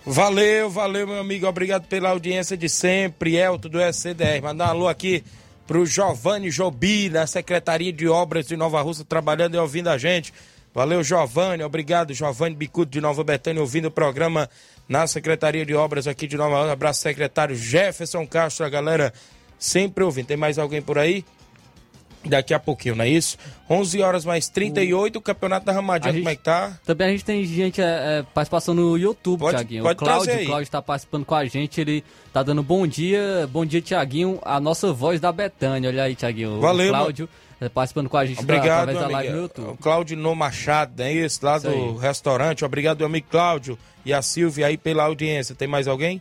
[0.05, 1.47] Valeu, valeu, meu amigo.
[1.47, 3.37] Obrigado pela audiência de sempre.
[3.37, 4.43] Elton do SCDR.
[4.43, 5.23] Mandar um alô aqui
[5.69, 10.33] pro Giovanni Jobi, da Secretaria de Obras de Nova Russa, trabalhando e ouvindo a gente.
[10.75, 11.63] Valeu, Giovanni.
[11.63, 14.49] Obrigado, Giovanni Bicudo de Nova Betânia, ouvindo o programa
[14.89, 16.73] na Secretaria de Obras aqui de Nova Russa.
[16.73, 19.13] Abraço, secretário Jefferson Castro, a galera
[19.59, 20.29] sempre ouvindo.
[20.29, 21.23] Tem mais alguém por aí?
[22.25, 23.39] Daqui a pouquinho, não é isso?
[23.71, 26.77] 11 horas mais 38, o Campeonato da Ramadinha, como é que tá?
[26.85, 29.83] Também a gente tem gente é, participação no YouTube, Pode- Tiaguinho.
[29.85, 33.49] pode o Cláudio, Cláudio tá participando com a gente, ele tá dando bom dia.
[33.53, 35.89] Bom dia, Tiaguinho, a nossa voz da Betânia.
[35.91, 36.61] Olha aí, Tiaguinho.
[36.61, 37.29] Valeu, o Cláudio
[37.61, 39.43] é, participando com a gente Obrigado, através meu da live no.
[39.43, 39.69] YouTube.
[39.71, 41.97] O Claudio Machado, é esse lá Isso do aí.
[42.01, 42.65] restaurante.
[42.65, 45.55] Obrigado, meu amigo Cláudio e a Silvia aí pela audiência.
[45.55, 46.21] Tem mais alguém?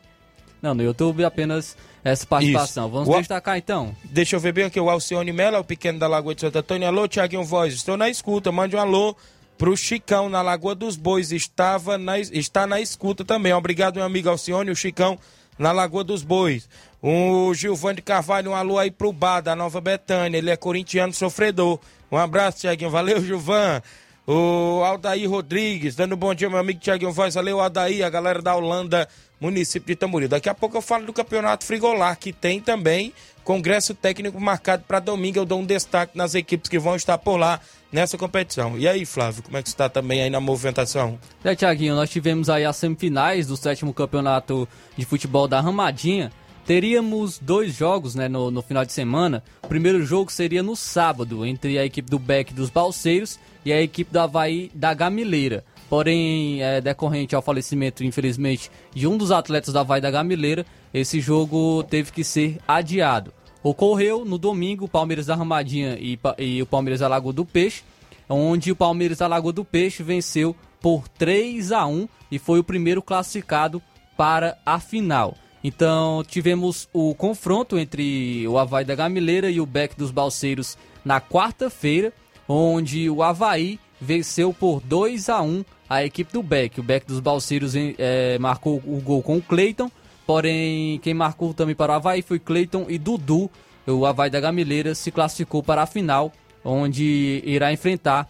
[0.62, 2.86] Não, no YouTube apenas essa participação.
[2.86, 2.94] Isso.
[2.94, 3.96] Vamos O- destacar então.
[4.06, 6.88] Deixa eu ver bem aqui, o Alcione Mello, o pequeno da Lagoa de Santo Antônio.
[6.88, 8.52] Alô, Tiaguinho Voz, estou na escuta.
[8.52, 9.16] Mande um alô
[9.58, 11.32] pro Chicão, na Lagoa dos Bois.
[11.32, 13.54] Estava na, está na escuta também.
[13.54, 15.18] Obrigado, meu amigo Alcione, o Chicão,
[15.60, 16.68] na Lagoa dos Bois.
[17.02, 20.38] O Gilvani Carvalho, um alô aí pro Bar da Nova Betânia.
[20.40, 21.80] Ele é corintiano sofredor.
[22.12, 22.90] Um abraço, Tiaguinho.
[22.90, 23.82] Valeu, Gilvan.
[24.26, 27.36] O Aldair Rodrigues, dando um bom dia, meu amigo Tiaguinho Voz.
[27.36, 29.08] Valeu, Aldair, a galera da Holanda,
[29.40, 30.30] município de Tamboril.
[30.30, 33.14] Daqui a pouco eu falo do campeonato Frigolar, que tem também
[33.44, 35.40] congresso técnico marcado para domingo.
[35.40, 37.60] Eu dou um destaque nas equipes que vão estar por lá
[37.92, 38.78] nessa competição.
[38.78, 41.18] E aí, Flávio, como é que está também aí na movimentação?
[41.44, 44.68] É, Tiaguinho, nós tivemos aí as semifinais do sétimo campeonato
[44.98, 46.32] de futebol da Ramadinha.
[46.66, 49.42] Teríamos dois jogos né, no, no final de semana.
[49.64, 53.82] O primeiro jogo seria no sábado, entre a equipe do Beck dos Balseiros e a
[53.82, 55.64] equipe do Havaí da Gamileira.
[55.90, 61.20] Porém, é, decorrente ao falecimento, infelizmente, de um dos atletas da Havaí da Gamileira, esse
[61.22, 63.34] jogo teve que ser adiado.
[63.64, 67.84] Ocorreu no domingo Palmeiras da Ramadinha e, e o Palmeiras da Lagoa do Peixe,
[68.30, 72.64] onde o Palmeiras da Lagoa do Peixe venceu por 3 a 1 e foi o
[72.64, 73.82] primeiro classificado
[74.16, 75.36] para a final.
[75.64, 81.20] Então tivemos o confronto entre o Havaí da Gamileira e o Beck dos Balseiros na
[81.20, 82.14] quarta-feira,
[82.48, 86.80] onde o Havaí venceu por 2 a 1 a equipe do Beck.
[86.80, 89.90] O Beck dos Balseiros eh, marcou o gol com o Cleiton,
[90.26, 93.50] porém quem marcou também para o Havaí foi Cleiton e Dudu.
[93.86, 96.32] O Havaí da Gamileira se classificou para a final,
[96.64, 98.28] onde irá enfrentar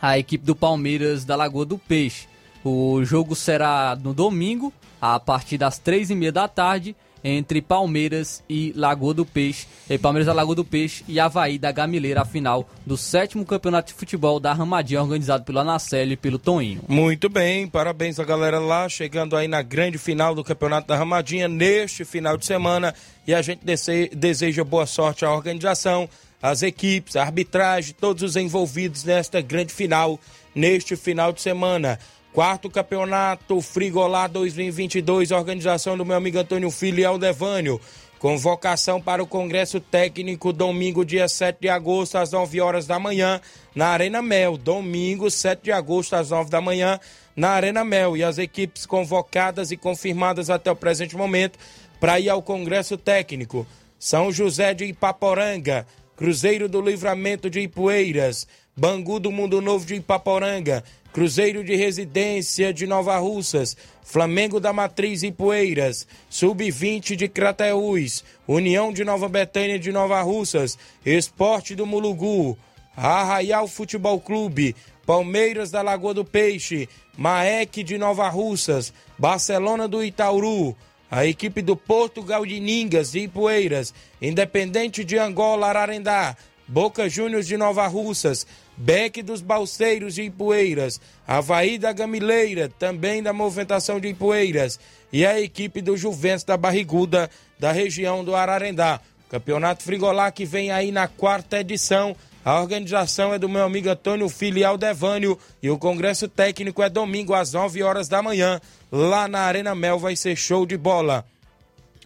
[0.00, 2.28] a equipe do Palmeiras da Lagoa do Peixe.
[2.62, 6.94] O jogo será no domingo, a partir das três e meia da tarde,
[7.24, 9.66] entre Palmeiras e Lagoa do Peixe.
[9.88, 13.88] eh, Palmeiras da Lagoa do Peixe e Havaí da Gamileira, a final do sétimo campeonato
[13.92, 16.82] de futebol da Ramadinha, organizado pelo Anaceli e pelo Toninho.
[16.86, 21.48] Muito bem, parabéns a galera lá, chegando aí na grande final do Campeonato da Ramadinha
[21.48, 22.94] neste final de semana.
[23.26, 26.06] E a gente dese- deseja boa sorte à organização,
[26.42, 30.20] às equipes, à arbitragem, todos os envolvidos nesta grande final,
[30.54, 31.98] neste final de semana.
[32.34, 37.80] Quarto campeonato Frigolá 2022, organização do meu amigo Antônio Filho e Aldevânio.
[38.18, 43.40] Convocação para o Congresso Técnico domingo, dia 7 de agosto, às 9 horas da manhã,
[43.72, 44.56] na Arena Mel.
[44.56, 46.98] Domingo, 7 de agosto, às 9 da manhã,
[47.36, 48.16] na Arena Mel.
[48.16, 51.56] E as equipes convocadas e confirmadas até o presente momento
[52.00, 53.64] para ir ao Congresso Técnico.
[53.96, 58.44] São José de Ipaporanga, Cruzeiro do Livramento de Ipueiras,
[58.76, 60.82] Bangu do Mundo Novo de Ipaporanga,
[61.14, 69.04] Cruzeiro de Residência de Nova Russas, Flamengo da Matriz Ipueiras, Sub-20 de Crateús, União de
[69.04, 72.58] Nova Betânia de Nova Russas, Esporte do Mulugu,
[72.96, 74.74] Arraial Futebol Clube,
[75.06, 80.76] Palmeiras da Lagoa do Peixe, Maek de Nova Russas, Barcelona do Itauru,
[81.08, 86.36] a equipe do Portugal de Ningas e Ipueiras, Independente de Angola, Ararendá,
[86.66, 88.44] Boca Juniors de Nova Russas,
[88.76, 94.80] Beck dos Balseiros de Ipueiras, Havaí da Gamileira, também da movimentação de Ipueiras,
[95.12, 99.00] e a equipe do Juventus da Barriguda, da região do Ararendá.
[99.28, 102.16] Campeonato Frigolá que vem aí na quarta edição.
[102.44, 107.32] A organização é do meu amigo Antônio Filial Devânio e o congresso técnico é domingo
[107.32, 108.60] às 9 horas da manhã.
[108.92, 111.24] Lá na Arena Mel vai ser show de bola.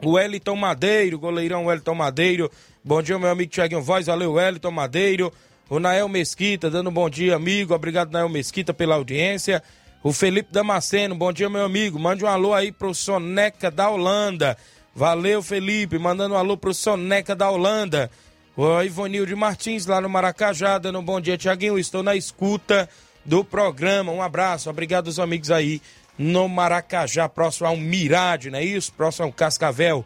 [0.02, 2.50] O Wellington Madeiro, goleirão Wellington Madeiro.
[2.84, 4.06] Bom dia, meu amigo Thiaguinho Voz.
[4.06, 5.32] Valeu, Wellington Madeiro.
[5.70, 7.74] O Nael Mesquita, dando um bom dia, amigo.
[7.74, 9.62] Obrigado, Nael Mesquita, pela audiência.
[10.02, 11.98] O Felipe Damasceno, bom dia, meu amigo.
[11.98, 14.56] Mande um alô aí pro Soneca da Holanda.
[14.94, 15.98] Valeu, Felipe.
[15.98, 18.10] Mandando um alô pro Soneca da Holanda.
[18.56, 21.78] O Ivonilde Martins, lá no Maracajá, dando um bom dia, Tiaguinho.
[21.78, 22.88] Estou na escuta
[23.22, 24.10] do programa.
[24.10, 24.70] Um abraço.
[24.70, 25.82] Obrigado aos amigos aí
[26.16, 28.90] no Maracajá, próximo ao Mirade, não é isso?
[28.94, 30.02] Próximo ao Cascavel.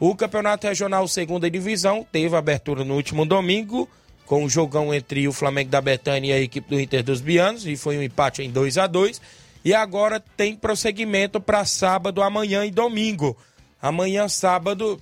[0.00, 3.88] O Campeonato Regional Segunda Divisão teve abertura no último domingo
[4.26, 7.66] com o jogão entre o Flamengo da Betânia e a equipe do Inter dos Bianos,
[7.66, 9.20] e foi um empate em 2 a 2
[9.64, 13.36] E agora tem prosseguimento para sábado, amanhã e domingo.
[13.80, 15.00] Amanhã, sábado,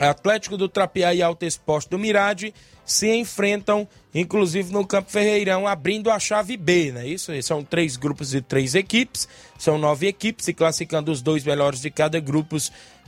[0.00, 2.52] Atlético do Trapiá e Alto Esporte do Mirade
[2.84, 7.06] se enfrentam, inclusive no Campo Ferreirão, abrindo a chave B, né?
[7.06, 9.26] Isso são três grupos de três equipes,
[9.58, 12.56] são nove equipes, se classificando os dois melhores de cada grupo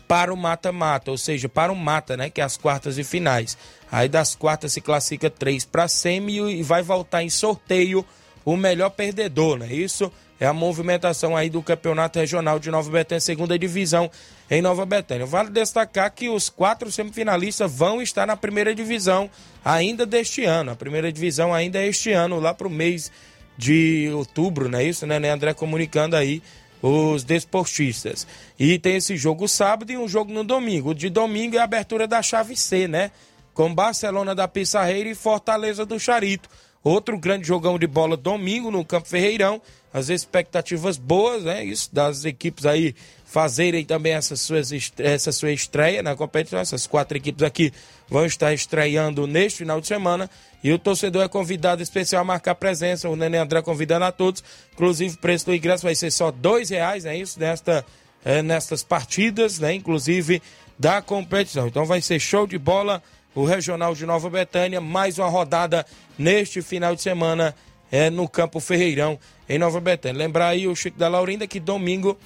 [0.06, 2.30] para o mata-mata, ou seja, para o mata, né?
[2.30, 3.56] Que é as quartas e finais.
[3.90, 8.04] Aí das quartas se classifica três para semi e vai voltar em sorteio
[8.44, 9.72] o melhor perdedor, né?
[9.72, 14.10] Isso é a movimentação aí do Campeonato Regional de Nova Betânia, segunda divisão
[14.50, 15.26] em Nova Betânia.
[15.26, 19.30] Vale destacar que os quatro semifinalistas vão estar na primeira divisão
[19.64, 20.70] ainda deste ano.
[20.70, 23.10] A primeira divisão ainda é este ano, lá para o mês
[23.58, 25.16] de outubro, não é isso, né?
[25.30, 26.42] André comunicando aí
[26.82, 28.26] os desportistas.
[28.58, 30.90] E tem esse jogo sábado e um jogo no domingo.
[30.90, 33.10] O de domingo é a abertura da chave C, né?
[33.54, 36.48] Com Barcelona da Pissarreira e Fortaleza do Charito.
[36.84, 39.60] Outro grande jogão de bola domingo no Campo Ferreirão.
[39.92, 41.64] As expectativas boas, né?
[41.64, 42.94] Isso das equipes aí
[43.26, 46.58] fazerem também essa, suas, essa sua estreia na competição.
[46.58, 47.72] Essas quatro equipes aqui
[48.08, 50.30] vão estar estreando neste final de semana.
[50.64, 53.08] E o torcedor é convidado especial a marcar presença.
[53.08, 54.42] O Nenê André convidando a todos.
[54.72, 57.38] Inclusive, o preço do ingresso vai ser só dois reais, é isso?
[57.38, 57.84] Nesta,
[58.24, 59.74] é, nestas partidas, né?
[59.74, 60.40] Inclusive
[60.78, 61.66] da competição.
[61.66, 63.02] Então vai ser show de bola
[63.34, 65.84] o Regional de Nova Betânia, mais uma rodada
[66.18, 67.54] neste final de semana
[67.92, 70.18] é, no Campo Ferreirão, em Nova Betânia.
[70.18, 72.18] Lembrar aí o Chico da Laurinda que domingo,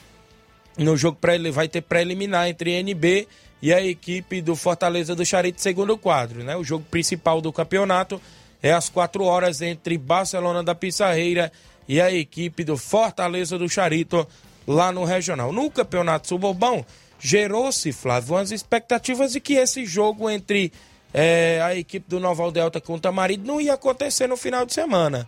[0.79, 3.27] no jogo pré vai ter preliminar entre NB
[3.62, 6.43] e a equipe do Fortaleza do Charito, segundo quadro.
[6.43, 6.57] Né?
[6.57, 8.21] O jogo principal do campeonato
[8.62, 11.53] é às quatro horas entre Barcelona da Pissarreira
[11.89, 14.27] e a equipe do Fortaleza do Charito,
[14.66, 15.53] lá no Regional.
[15.53, 16.85] No Campeonato Suburbão,
[17.18, 20.73] gerou-se, Flávio, umas expectativas de que esse jogo entre
[21.12, 24.73] é, a equipe do Noval Delta com o Tamarido não ia acontecer no final de
[24.73, 25.27] semana.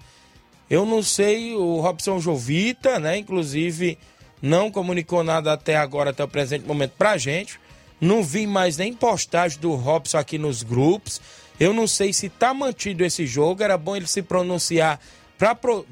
[0.70, 3.98] Eu não sei, o Robson Jovita, né, inclusive,
[4.42, 7.60] não comunicou nada até agora, até o presente momento, pra gente.
[8.00, 11.20] Não vi mais nem postagem do Robson aqui nos grupos.
[11.60, 13.62] Eu não sei se tá mantido esse jogo.
[13.62, 14.98] Era bom ele se pronunciar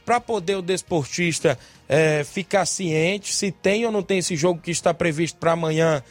[0.04, 1.56] para poder o desportista
[1.88, 6.02] é, ficar ciente se tem ou não tem esse jogo que está previsto para amanhã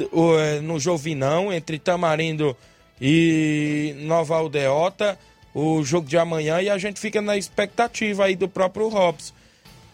[0.00, 2.56] é, no Jovinão, entre Tamarindo
[3.00, 5.18] e Nova Aldeota,
[5.54, 9.32] o jogo de amanhã, e a gente fica na expectativa aí do próprio Robson.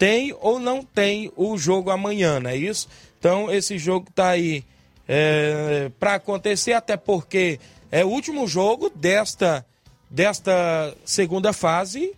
[0.02, 2.88] Tem ou não tem o jogo amanhã, não é isso?
[3.20, 4.64] Então, esse jogo tá aí
[5.06, 9.64] é, para acontecer, até porque é o último jogo desta,
[10.10, 12.14] desta segunda fase.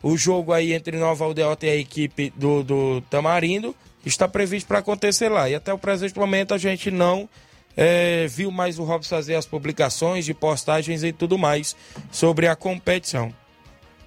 [0.00, 3.74] O jogo aí entre Nova Aldeota e a equipe do, do Tamarindo
[4.06, 5.50] está previsto para acontecer lá.
[5.50, 7.28] E até o presente momento a gente não
[7.76, 11.74] é, viu mais o Robson fazer as publicações de postagens e tudo mais
[12.12, 13.34] sobre a competição.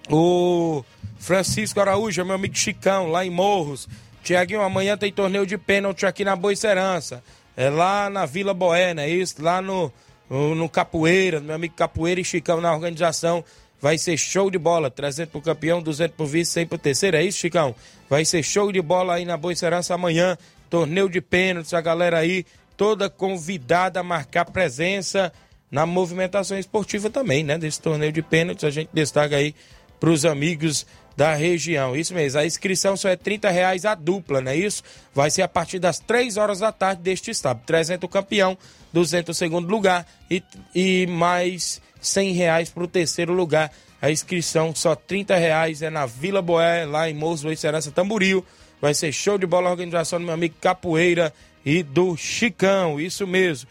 [0.09, 0.81] O
[1.26, 3.89] Francisco Araújo, meu amigo Chicão, lá em Morros.
[4.23, 7.23] Tiaguinho, amanhã tem torneio de pênalti aqui na Boicerança.
[7.57, 9.41] É lá na Vila Boé, é isso?
[9.41, 9.91] Lá no,
[10.30, 13.43] no, Capoeira, meu amigo Capoeira e Chicão na organização.
[13.82, 14.91] Vai ser show de bola.
[14.91, 17.17] 300 pro campeão, 200 pro vice, 100 pro terceiro.
[17.17, 17.73] É isso, Chicão?
[18.07, 20.38] Vai ser show de bola aí na Boicerança amanhã.
[20.69, 22.45] Torneio de pênaltis, a galera aí
[22.78, 25.34] toda convidada a marcar presença
[25.71, 27.57] na movimentação esportiva também, né?
[27.57, 29.55] Desse torneio de pênaltis, a gente destaca aí
[29.99, 30.86] para os amigos
[31.16, 31.95] da região.
[31.95, 34.84] Isso mesmo, a inscrição só é 30 reais a dupla, não é isso?
[35.13, 37.63] Vai ser a partir das 3 horas da tarde deste sábado.
[37.66, 38.57] 300 o campeão,
[38.91, 40.43] 200 o segundo lugar e,
[40.74, 43.72] e mais 100 reais para o terceiro lugar.
[44.01, 48.45] A inscrição só 30 reais é na Vila Boé, lá em Moço, Serança Tamboril.
[48.82, 51.34] Vai ser show de bola a organização do meu amigo Capoeira
[51.66, 53.68] e do Chicão, isso mesmo.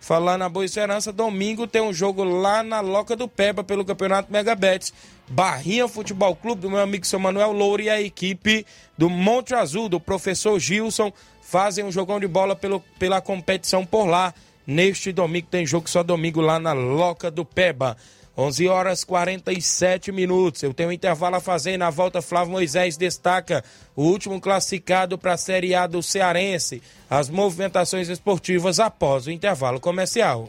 [0.00, 4.32] Falar na Boa Esperança, domingo tem um jogo lá na Loca do Peba pelo Campeonato
[4.32, 4.92] Megabets.
[5.30, 8.64] Barrinha Futebol Clube do meu amigo seu Manuel Louro e a equipe
[8.96, 11.12] do Monte Azul, do professor Gilson,
[11.42, 14.32] fazem um jogão de bola pelo, pela competição por lá.
[14.66, 17.96] Neste domingo tem jogo só domingo lá na Loca do Peba.
[18.36, 20.62] 11 horas 47 minutos.
[20.62, 21.76] Eu tenho um intervalo a fazer.
[21.76, 23.64] Na volta, Flávio Moisés destaca
[23.96, 26.80] o último classificado para a Série A do Cearense.
[27.10, 30.48] As movimentações esportivas após o intervalo comercial.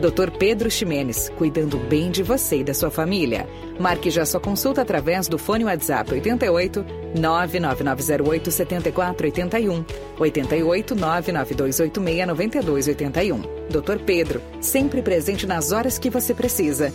[0.00, 0.30] Dr.
[0.38, 3.46] Pedro Ximenes, cuidando bem de você e da sua família.
[3.78, 6.84] Marque já sua consulta através do fone WhatsApp 88
[7.14, 9.84] 99908 7481
[10.18, 13.42] 88 99286 9281.
[13.68, 14.02] Dr.
[14.06, 16.90] Pedro, sempre presente nas horas que você precisa.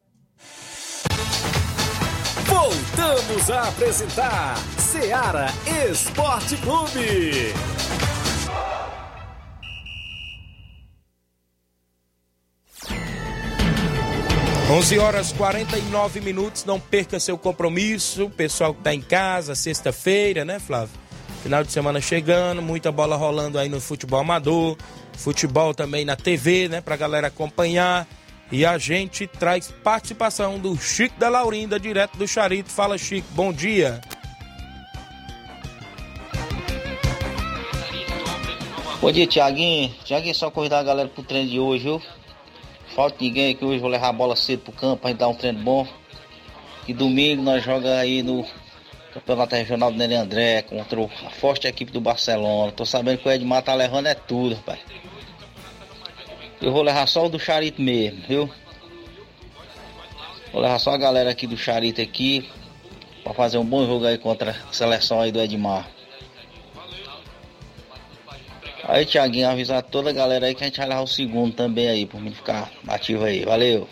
[2.46, 5.46] Voltamos a apresentar Seara
[5.90, 7.52] Esporte Clube.
[14.72, 18.30] 11 horas 49 minutos, não perca seu compromisso.
[18.30, 20.94] Pessoal que está em casa, sexta-feira, né, Flávio?
[21.42, 24.78] Final de semana chegando, muita bola rolando aí no futebol amador,
[25.12, 28.06] futebol também na TV, né, pra galera acompanhar.
[28.52, 32.68] E a gente traz participação do Chico da Laurinda, direto do Charito.
[32.68, 33.98] Fala, Chico, bom dia.
[39.00, 39.88] Bom dia, Tiaguinho.
[40.04, 42.02] Tiaguinho, só convidar a galera pro treino de hoje, viu?
[42.94, 45.34] Falta ninguém aqui hoje, vou levar a bola cedo pro campo pra gente dar um
[45.34, 45.88] treino bom.
[46.86, 48.46] E domingo nós jogamos aí no
[49.14, 52.70] Campeonato Regional do Nenê André contra a forte equipe do Barcelona.
[52.70, 54.78] Tô sabendo que o Edmar tá levando é tudo, rapaz.
[56.62, 58.48] Eu vou levar só o do Charito mesmo, viu?
[60.52, 62.48] Vou levar só a galera aqui do Charito aqui.
[63.24, 65.88] Pra fazer um bom jogo aí contra a seleção aí do Edmar.
[68.84, 71.88] Aí, Thiaguinho, avisar toda a galera aí que a gente vai levar o segundo também
[71.88, 73.44] aí, por mim ficar ativo aí.
[73.44, 73.88] Valeu!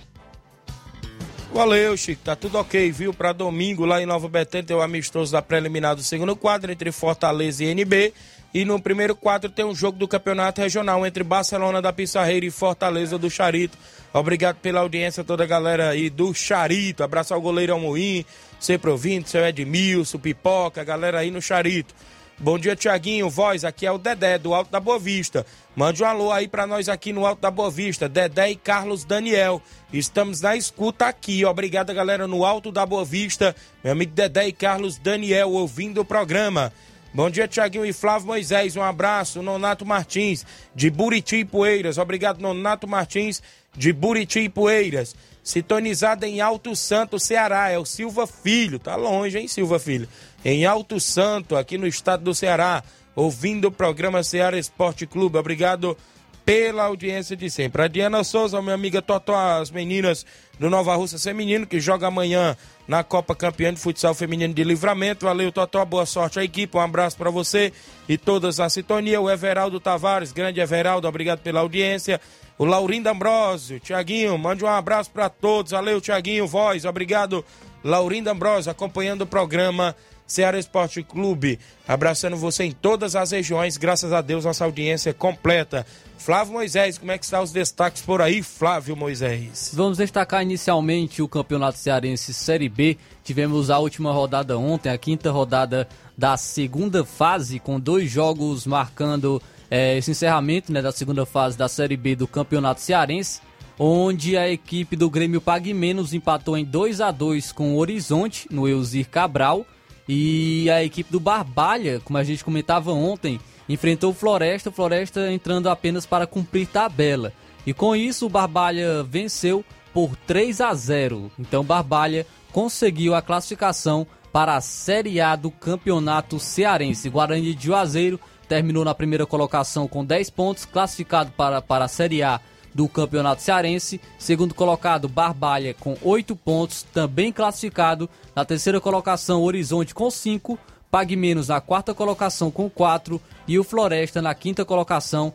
[1.53, 2.23] Valeu, Chico.
[2.25, 3.13] Tá tudo ok, viu?
[3.13, 6.93] Para domingo, lá em Nova Betânia, tem o amistoso da preliminar do segundo quadro entre
[6.93, 8.13] Fortaleza e NB.
[8.53, 12.51] E no primeiro quadro tem um jogo do campeonato regional entre Barcelona da Pissarreira e
[12.51, 13.79] Fortaleza do Charito.
[14.13, 17.05] Obrigado pela audiência, toda a galera aí do Charito.
[17.05, 18.25] Abraço ao goleiro Almoim,
[18.59, 21.95] sempre ouvindo, seu Edmilson, Pipoca, galera aí no Charito.
[22.43, 25.45] Bom dia, Tiaguinho, voz, aqui é o Dedé, do Alto da Boa Vista.
[25.77, 29.05] Mande um alô aí pra nós aqui no Alto da Boa Vista, Dedé e Carlos
[29.05, 29.63] Daniel.
[29.93, 33.55] Estamos na escuta aqui, obrigado, galera, no Alto da Boa Vista.
[33.85, 36.73] Meu amigo Dedé e Carlos Daniel ouvindo o programa.
[37.13, 38.77] Bom dia, Tiaguinho e Flávio Moisés.
[38.77, 41.99] Um abraço, Nonato Martins, de Buriti e Poeiras.
[41.99, 43.43] Obrigado, Nonato Martins,
[43.77, 45.17] de Buriti e Poeiras.
[45.43, 47.69] Sintonizado em Alto Santo, Ceará.
[47.69, 48.79] É o Silva Filho.
[48.79, 50.09] Tá longe, hein, Silva Filho?
[50.45, 52.85] Em Alto Santo, aqui no estado do Ceará.
[53.17, 55.37] Ouvindo o programa Ceará Esporte Clube.
[55.37, 55.97] Obrigado
[56.45, 57.83] pela audiência de sempre.
[57.83, 60.25] A Diana Souza, minha amiga Totó, as meninas
[60.59, 65.27] do Nova Russa Feminino, que joga amanhã na Copa Campeã de Futsal Feminino de Livramento.
[65.27, 67.73] Valeu, Totó, boa sorte à equipe, um abraço para você
[68.09, 69.21] e todas na sintonia.
[69.21, 72.21] O Everaldo Tavares, grande Everaldo, obrigado pela audiência.
[72.59, 75.73] O Laurindo Ambrosio, Tiaguinho, mande um abraço para todos.
[75.73, 77.45] Valeu, Tiaguinho, voz, obrigado.
[77.83, 79.97] Laurindo Ambrosio, acompanhando o programa
[80.31, 81.59] Ceará Esporte Clube,
[81.89, 85.85] abraçando você em todas as regiões, graças a Deus, nossa audiência é completa.
[86.19, 89.73] Flávio Moisés, como é que estão os destaques por aí, Flávio Moisés?
[89.75, 92.97] Vamos destacar inicialmente o Campeonato Cearense Série B.
[93.25, 99.43] Tivemos a última rodada ontem, a quinta rodada da segunda fase, com dois jogos marcando
[99.69, 103.41] é, esse encerramento né, da segunda fase da Série B do Campeonato Cearense,
[103.77, 108.47] onde a equipe do Grêmio Pague Menos empatou em 2 a 2 com o Horizonte,
[108.49, 109.67] no Eusir Cabral.
[110.09, 115.31] E a equipe do Barbalha, como a gente comentava ontem, enfrentou o Floresta, o Floresta
[115.33, 117.33] entrando apenas para cumprir tabela.
[117.67, 121.31] E com isso o Barbalha venceu por 3 a 0.
[121.39, 127.09] Então Barbalha conseguiu a classificação para a Série A do Campeonato Cearense.
[127.09, 132.23] Guarani de Juazeiro terminou na primeira colocação com 10 pontos, classificado para, para a Série
[132.23, 132.41] A
[132.75, 134.01] do Campeonato Cearense.
[134.19, 138.09] Segundo colocado, Barbalha com 8 pontos, também classificado.
[138.35, 140.59] Na terceira colocação, Horizonte com 5.
[140.91, 143.21] Pague Menos na quarta colocação com 4.
[143.47, 145.33] E o Floresta na quinta colocação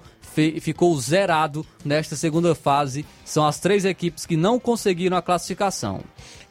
[0.59, 3.05] ficou zerado nesta segunda fase.
[3.23, 6.01] São as três equipes que não conseguiram a classificação.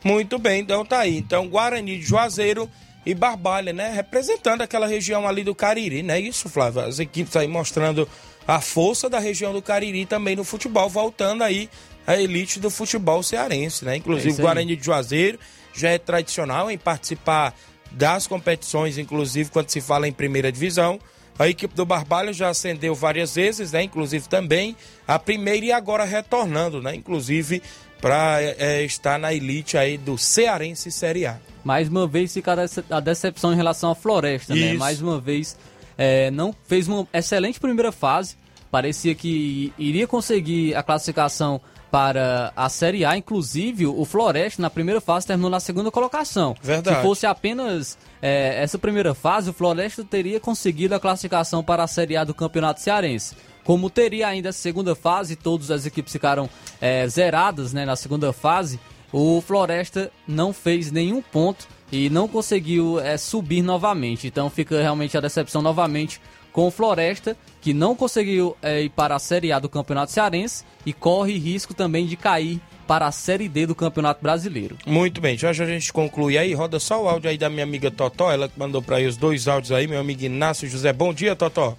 [0.03, 1.19] Muito bem, então tá aí.
[1.19, 2.69] Então, Guarani de Juazeiro
[3.07, 3.91] e Barbalha, né?
[3.91, 6.19] Representando aquela região ali do Cariri, né?
[6.19, 6.83] Isso, Flávio.
[6.83, 8.09] As equipes aí mostrando
[8.47, 11.69] a força da região do Cariri também no futebol, voltando aí
[12.07, 13.97] a elite do futebol cearense, né?
[13.97, 15.39] Inclusive, é Guarani de Juazeiro
[15.75, 17.55] já é tradicional em participar
[17.91, 20.99] das competições, inclusive quando se fala em primeira divisão.
[21.37, 23.83] A equipe do Barbalho já ascendeu várias vezes, né?
[23.83, 24.77] Inclusive também
[25.07, 26.95] a primeira e agora retornando, né?
[26.95, 27.61] Inclusive
[28.01, 31.39] para é, é, estar na elite aí do Cearense Série A.
[31.65, 32.55] Mais uma vez fica
[32.91, 34.61] a decepção em relação à Floresta, né?
[34.61, 34.73] Isso.
[34.75, 34.79] né?
[34.79, 35.57] Mais uma vez
[35.97, 38.37] é, não fez uma excelente primeira fase.
[38.71, 41.61] Parecia que iria conseguir a classificação
[41.95, 43.17] para a Série A.
[43.17, 46.57] Inclusive, o Floresta, na primeira fase, terminou na segunda colocação.
[46.61, 46.97] Verdade.
[46.97, 51.87] Se fosse apenas é, essa primeira fase, o Floresta teria conseguido a classificação para a
[51.87, 53.37] Série A do Campeonato Cearense.
[53.63, 58.33] Como teria ainda a segunda fase, todas as equipes ficaram é, zeradas né, na segunda
[58.33, 58.81] fase,
[59.13, 64.27] o Floresta não fez nenhum ponto e não conseguiu é, subir novamente.
[64.27, 66.21] Então fica realmente a decepção novamente
[66.53, 70.65] com o Floresta, que não conseguiu é, ir para a Série A do Campeonato Cearense
[70.87, 74.77] e corre risco também de cair para a Série D do Campeonato Brasileiro.
[74.87, 76.55] Muito bem, já a gente conclui aí.
[76.55, 79.17] Roda só o áudio aí da minha amiga Totó, ela que mandou para aí os
[79.17, 80.93] dois áudios aí, meu amigo Inácio José.
[80.93, 81.77] Bom dia, Totó.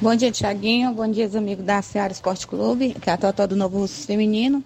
[0.00, 0.92] Bom dia, Tiaguinho.
[0.92, 4.62] Bom dia, amigos da Seara Esporte Clube, que é a Totó do Novo Russo Feminino.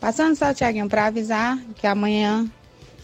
[0.00, 2.50] Passando só, Tiaguinho, para avisar que amanhã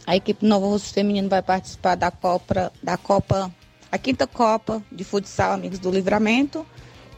[0.07, 3.51] a equipe Novo Russo Feminino vai participar da Copa, da Copa,
[3.91, 6.67] a quinta Copa de Futsal Amigos do Livramento.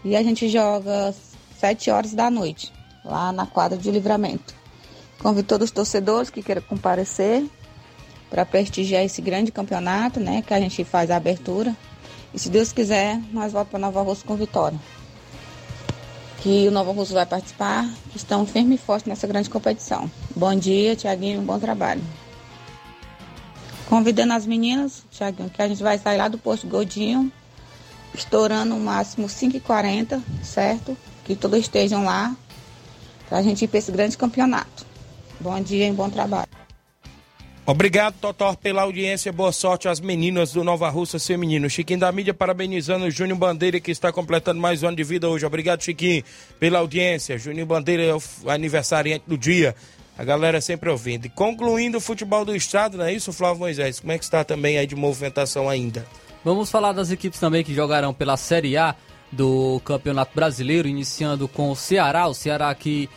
[0.05, 1.16] E a gente joga às
[1.59, 2.72] 7 horas da noite,
[3.05, 4.55] lá na quadra de livramento.
[5.18, 7.45] Convido todos os torcedores que queiram comparecer
[8.30, 10.43] para prestigiar esse grande campeonato, né?
[10.47, 11.74] Que a gente faz a abertura.
[12.32, 14.78] E se Deus quiser, nós voltamos para Nova Russo com vitória.
[16.43, 20.09] Que o Nova Russo vai participar, que estão firme e forte nessa grande competição.
[20.37, 22.03] Bom dia, Tiaguinho, bom trabalho.
[23.89, 27.30] Convidando as meninas, Tiaguinho, que a gente vai sair lá do posto Godinho,
[28.12, 30.97] estourando o máximo 5h40, certo?
[31.24, 32.34] Que todos estejam lá,
[33.28, 34.84] para a gente ir para esse grande campeonato.
[35.39, 36.49] Bom dia e bom trabalho.
[37.68, 39.32] Obrigado, Totó, pela audiência.
[39.32, 41.68] Boa sorte às meninas do Nova Russa Feminino.
[41.68, 45.28] Chiquinho da mídia parabenizando o Júnior Bandeira, que está completando mais um ano de vida
[45.28, 45.45] hoje.
[45.45, 46.22] Obrigado, Chiquinho,
[46.61, 47.37] pela audiência.
[47.37, 49.74] Júnior Bandeira é o aniversariante do dia.
[50.18, 51.26] A galera sempre ouvindo.
[51.26, 54.00] E concluindo o futebol do estado, não é isso, Flávio Moisés?
[54.00, 56.06] Como é que está também aí de movimentação ainda?
[56.44, 58.94] Vamos falar das equipes também que jogarão pela Série A
[59.30, 62.26] do Campeonato Brasileiro, iniciando com o Ceará.
[62.26, 63.10] O Ceará que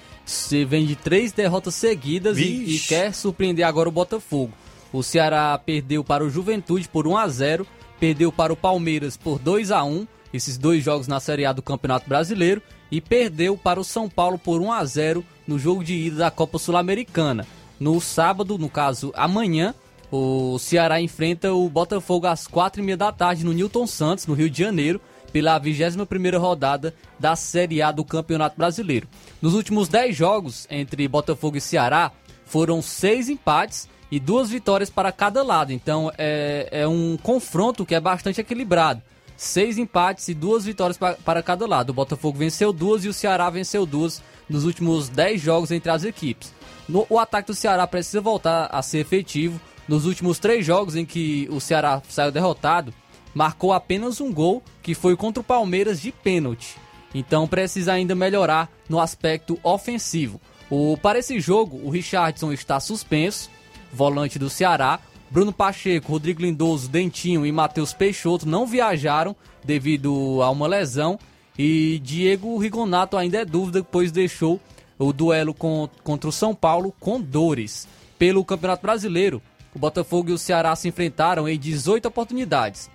[0.67, 4.53] vem de três derrotas seguidas e, e, quer surpreender agora o Botafogo.
[4.91, 7.67] O Ceará perdeu para o Juventude por 1 a 0
[7.99, 11.61] perdeu para o Palmeiras por 2 a 1 esses dois jogos na Série A do
[11.61, 15.95] Campeonato Brasileiro, e perdeu para o São Paulo por 1 a 0 no jogo de
[15.95, 17.45] ida da Copa Sul-Americana.
[17.79, 19.73] No sábado, no caso amanhã,
[20.11, 24.35] o Ceará enfrenta o Botafogo às quatro e meia da tarde no Newton Santos, no
[24.35, 25.01] Rio de Janeiro,
[25.33, 29.07] pela 21ª rodada da Série A do Campeonato Brasileiro.
[29.41, 32.11] Nos últimos 10 jogos entre Botafogo e Ceará,
[32.45, 35.73] foram seis empates e duas vitórias para cada lado.
[35.73, 39.01] Então é, é um confronto que é bastante equilibrado.
[39.39, 41.91] Seis empates e duas vitórias pa para cada lado.
[41.91, 46.03] O Botafogo venceu duas e o Ceará venceu duas nos últimos dez jogos entre as
[46.03, 46.53] equipes.
[46.89, 49.59] No, o ataque do Ceará precisa voltar a ser efetivo.
[49.87, 52.93] Nos últimos três jogos em que o Ceará saiu derrotado,
[53.33, 56.75] marcou apenas um gol, que foi contra o Palmeiras de pênalti.
[57.15, 60.39] Então precisa ainda melhorar no aspecto ofensivo.
[60.69, 63.49] O, para esse jogo, o Richardson está suspenso,
[63.91, 64.99] volante do Ceará.
[65.31, 71.19] Bruno Pacheco, Rodrigo Lindoso, Dentinho e Matheus Peixoto não viajaram devido a uma lesão.
[71.57, 74.59] E Diego Rigonato ainda é dúvida, pois deixou
[74.97, 77.87] o duelo com, contra o São Paulo com dores.
[78.17, 79.41] Pelo Campeonato Brasileiro,
[79.73, 82.89] o Botafogo e o Ceará se enfrentaram em 18 oportunidades.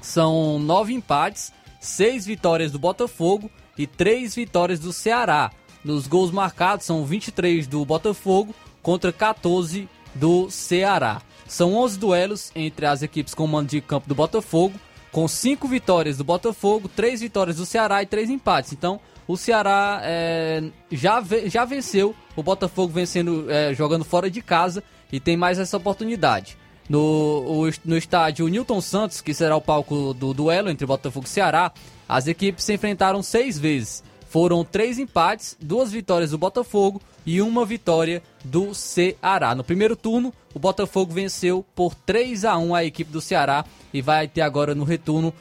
[0.00, 5.50] São nove empates, seis vitórias do Botafogo e três vitórias do Ceará.
[5.84, 11.20] Nos gols marcados são 23 do Botafogo contra 14 do Ceará.
[11.48, 14.74] São 11 duelos entre as equipes com mando de campo do Botafogo,
[15.12, 18.72] com 5 vitórias do Botafogo, 3 vitórias do Ceará e 3 empates.
[18.72, 24.82] Então, o Ceará é, já, já venceu, o Botafogo vencendo, é, jogando fora de casa
[25.10, 26.56] e tem mais essa oportunidade.
[26.88, 31.28] No, o, no estádio Newton Santos, que será o palco do duelo entre Botafogo e
[31.28, 31.72] Ceará,
[32.08, 34.04] as equipes se enfrentaram seis vezes.
[34.28, 39.54] Foram três empates, duas vitórias do Botafogo e uma vitória do Ceará.
[39.54, 44.02] No primeiro turno, o Botafogo venceu por 3 a 1 a equipe do Ceará e
[44.02, 45.32] vai ter agora no retorno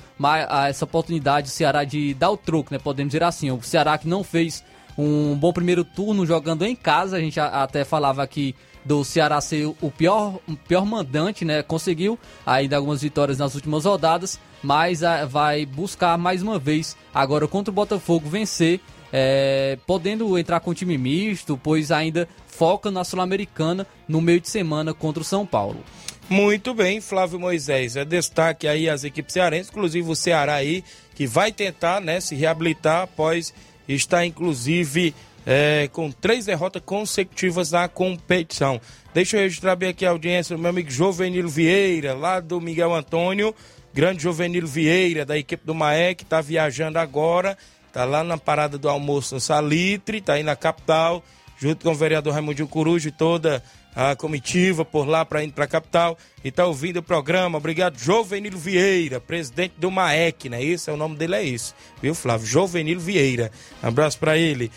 [0.70, 2.80] essa oportunidade do Ceará de dar o troco, né?
[2.80, 3.52] Podemos dizer assim.
[3.52, 4.64] O Ceará que não fez
[4.98, 8.56] um bom primeiro turno jogando em casa, a gente até falava aqui
[8.86, 11.64] do Ceará ser o pior, o pior mandante, né?
[11.64, 17.48] Conseguiu ainda algumas vitórias nas últimas rodadas, mas a, vai buscar mais uma vez agora
[17.48, 18.80] contra o Botafogo vencer,
[19.14, 24.92] é, podendo entrar com time misto, pois ainda foca na Sul-Americana no meio de semana
[24.92, 25.84] contra o São Paulo.
[26.28, 27.96] Muito bem, Flávio Moisés.
[27.96, 32.34] É destaque aí as equipes cearenses, inclusive o Ceará aí, que vai tentar né, se
[32.34, 33.54] reabilitar após
[33.88, 35.14] estar, inclusive,
[35.46, 38.82] é, com três derrotas consecutivas na competição.
[39.14, 42.94] Deixa eu registrar bem aqui a audiência do meu amigo Jovenil Vieira, lá do Miguel
[42.94, 43.54] Antônio.
[43.96, 48.90] Grande Jovenil Vieira, da equipe do Maek, está viajando agora, está lá na parada do
[48.90, 51.24] almoço no Salitre, está aí na capital,
[51.58, 53.64] junto com o vereador Raimundo Coruja e toda
[53.96, 57.58] a comitiva por lá para ir para a capital e está ouvindo o programa.
[57.58, 60.62] Obrigado, Jovenil Vieira, presidente do MAEC, né?
[60.62, 62.46] Isso, é o nome dele é isso, viu, Flávio?
[62.46, 63.50] Jovenil Vieira.
[63.82, 64.70] Abraço para ele.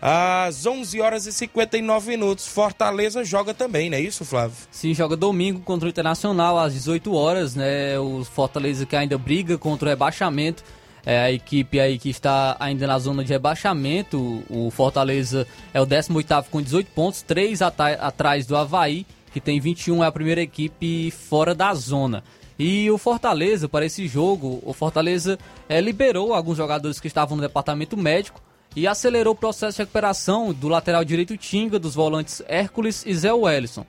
[0.00, 4.56] Às 11 horas e 59 minutos, Fortaleza joga também, não é isso, Flávio?
[4.70, 7.98] Sim, joga domingo contra o Internacional às 18 horas, né?
[7.98, 10.62] O Fortaleza que ainda briga contra o rebaixamento.
[11.04, 14.44] É a equipe aí que está ainda na zona de rebaixamento.
[14.48, 20.04] O Fortaleza é o 18º com 18 pontos, 3 atrás do Havaí, que tem 21,
[20.04, 22.22] é a primeira equipe fora da zona.
[22.56, 25.38] E o Fortaleza, para esse jogo, o Fortaleza
[25.68, 28.40] é, liberou alguns jogadores que estavam no departamento médico
[28.78, 33.32] e acelerou o processo de recuperação do lateral direito Tinga, dos volantes Hércules e Zé
[33.32, 33.84] Wellison.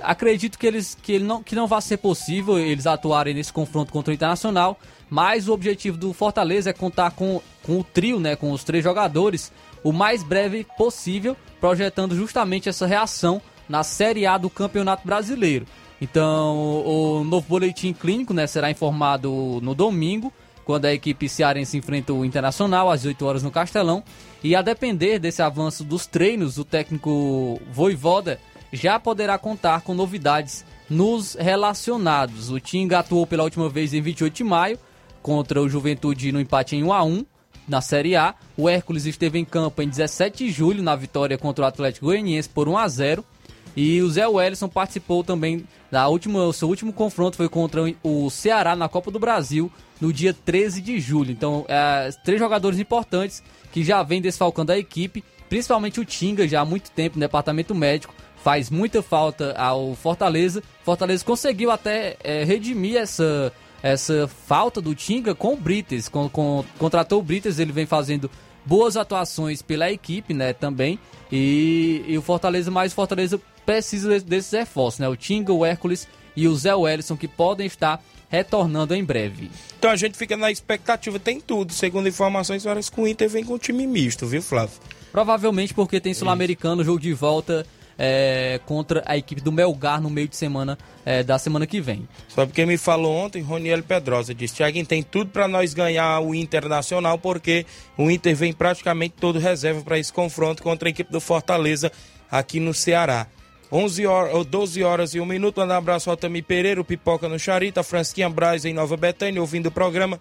[0.00, 3.92] Acredito que, eles, que, ele não, que não vai ser possível eles atuarem nesse confronto
[3.92, 4.78] contra o Internacional,
[5.10, 8.82] mas o objetivo do Fortaleza é contar com, com o trio, né, com os três
[8.82, 9.52] jogadores,
[9.84, 15.66] o mais breve possível, projetando justamente essa reação na Série A do Campeonato Brasileiro.
[16.00, 20.32] Então, o novo boletim clínico né, será informado no domingo
[20.70, 24.04] quando a equipe cearense enfrenta o Internacional às 8 horas no Castelão.
[24.40, 28.38] E a depender desse avanço dos treinos, o técnico Voivoda
[28.72, 32.52] já poderá contar com novidades nos relacionados.
[32.52, 34.78] O Tinga atuou pela última vez em 28 de maio
[35.20, 37.26] contra o Juventude no empate em 1 a 1
[37.66, 38.36] na Série A.
[38.56, 42.48] O Hércules esteve em campo em 17 de julho na vitória contra o Atlético Goianiense
[42.48, 43.24] por 1 a 0.
[43.76, 48.30] E o Zé Wellison participou também da última, o seu último confronto foi contra o
[48.30, 51.30] Ceará na Copa do Brasil no dia 13 de julho.
[51.30, 53.42] Então, é, três jogadores importantes
[53.72, 57.74] que já vêm desfalcando a equipe, principalmente o Tinga, já há muito tempo no departamento
[57.74, 60.62] médico, faz muita falta ao Fortaleza.
[60.84, 63.52] Fortaleza conseguiu até é, redimir essa,
[63.82, 66.08] essa falta do Tinga com o Brites.
[66.08, 68.30] Com, com, contratou o Brites, ele vem fazendo
[68.64, 70.98] boas atuações pela equipe, né, também.
[71.30, 73.40] E, e o Fortaleza, mais Fortaleza
[73.70, 75.08] precisa desses reforços, né?
[75.08, 79.48] O Tinga, o Hércules e o Zé Wellison, que podem estar retornando em breve.
[79.78, 81.72] Então a gente fica na expectativa, tem tudo.
[81.72, 84.74] Segundo informações, parece que o Inter vem com um time misto, viu, Flávio?
[85.12, 87.64] Provavelmente porque tem Sul-Americano, jogo de volta
[87.96, 92.08] é, contra a equipe do Melgar no meio de semana é, da semana que vem.
[92.26, 96.34] Só porque me falou ontem, Roniel Pedrosa disse: Tiaguinho, tem tudo para nós ganhar o
[96.34, 97.64] Internacional, porque
[97.96, 101.92] o Inter vem praticamente todo reserva para esse confronto contra a equipe do Fortaleza
[102.28, 103.28] aqui no Ceará.
[103.72, 105.58] 11 horas, 12 horas e um minuto.
[105.58, 109.66] Manda um abraço ao Tami Pereira, Pipoca no Charita, Fransquinha Braz em Nova Betânia, ouvindo
[109.66, 110.18] o programa.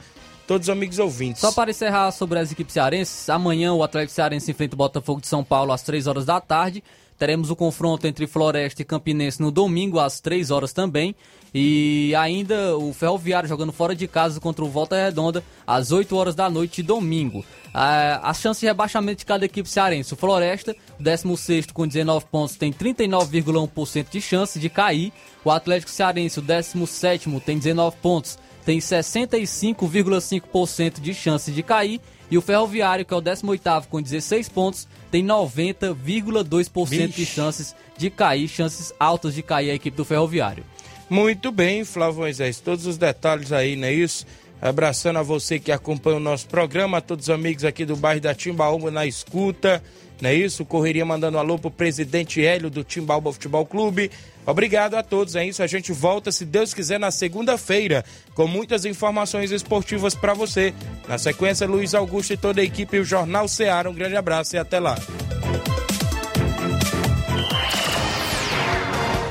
[0.47, 1.41] todos os amigos ouvintes.
[1.41, 5.27] Só para encerrar sobre as equipes cearenses, amanhã o Atlético Cearense enfrenta o Botafogo de
[5.27, 6.83] São Paulo às 3 horas da tarde.
[7.19, 11.13] Teremos o confronto entre Floresta e Campinense no domingo às 3 horas também.
[11.53, 16.33] E ainda o Ferroviário jogando fora de casa contra o Volta Redonda às 8 horas
[16.33, 17.43] da noite domingo.
[17.73, 20.13] A, a chance de rebaixamento de cada equipe cearense.
[20.13, 25.11] O Floresta, 16 com 19 pontos, tem 39,1% de chance de cair.
[25.43, 31.99] O Atlético Cearense, o 17 tem 19 pontos, tem 65,5% de chance de cair.
[32.31, 38.09] E o Ferroviário, que é o 18 com 16 pontos, tem 90,2% de chances de
[38.09, 40.63] cair, chances altas de cair a equipe do Ferroviário.
[41.09, 44.27] Muito bem, Flávio Moisés, todos os detalhes aí, não é isso?
[44.61, 48.21] Abraçando a você que acompanha o nosso programa, a todos os amigos aqui do bairro
[48.21, 49.81] da Timbaúba na escuta,
[50.21, 50.65] não é isso?
[50.65, 54.11] Correria mandando um alô pro presidente Hélio do Timbaúba Futebol Clube.
[54.49, 55.61] Obrigado a todos, é isso.
[55.61, 60.73] A gente volta, se Deus quiser, na segunda-feira, com muitas informações esportivas para você.
[61.07, 63.87] Na sequência, Luiz Augusto e toda a equipe e o Jornal Ceará.
[63.87, 64.97] Um grande abraço e até lá.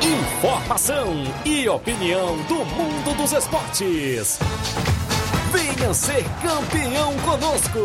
[0.00, 4.38] Informação e opinião do mundo dos esportes.
[5.52, 7.80] Venha ser campeão conosco.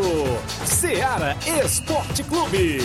[0.66, 2.80] Ceará Esporte Clube.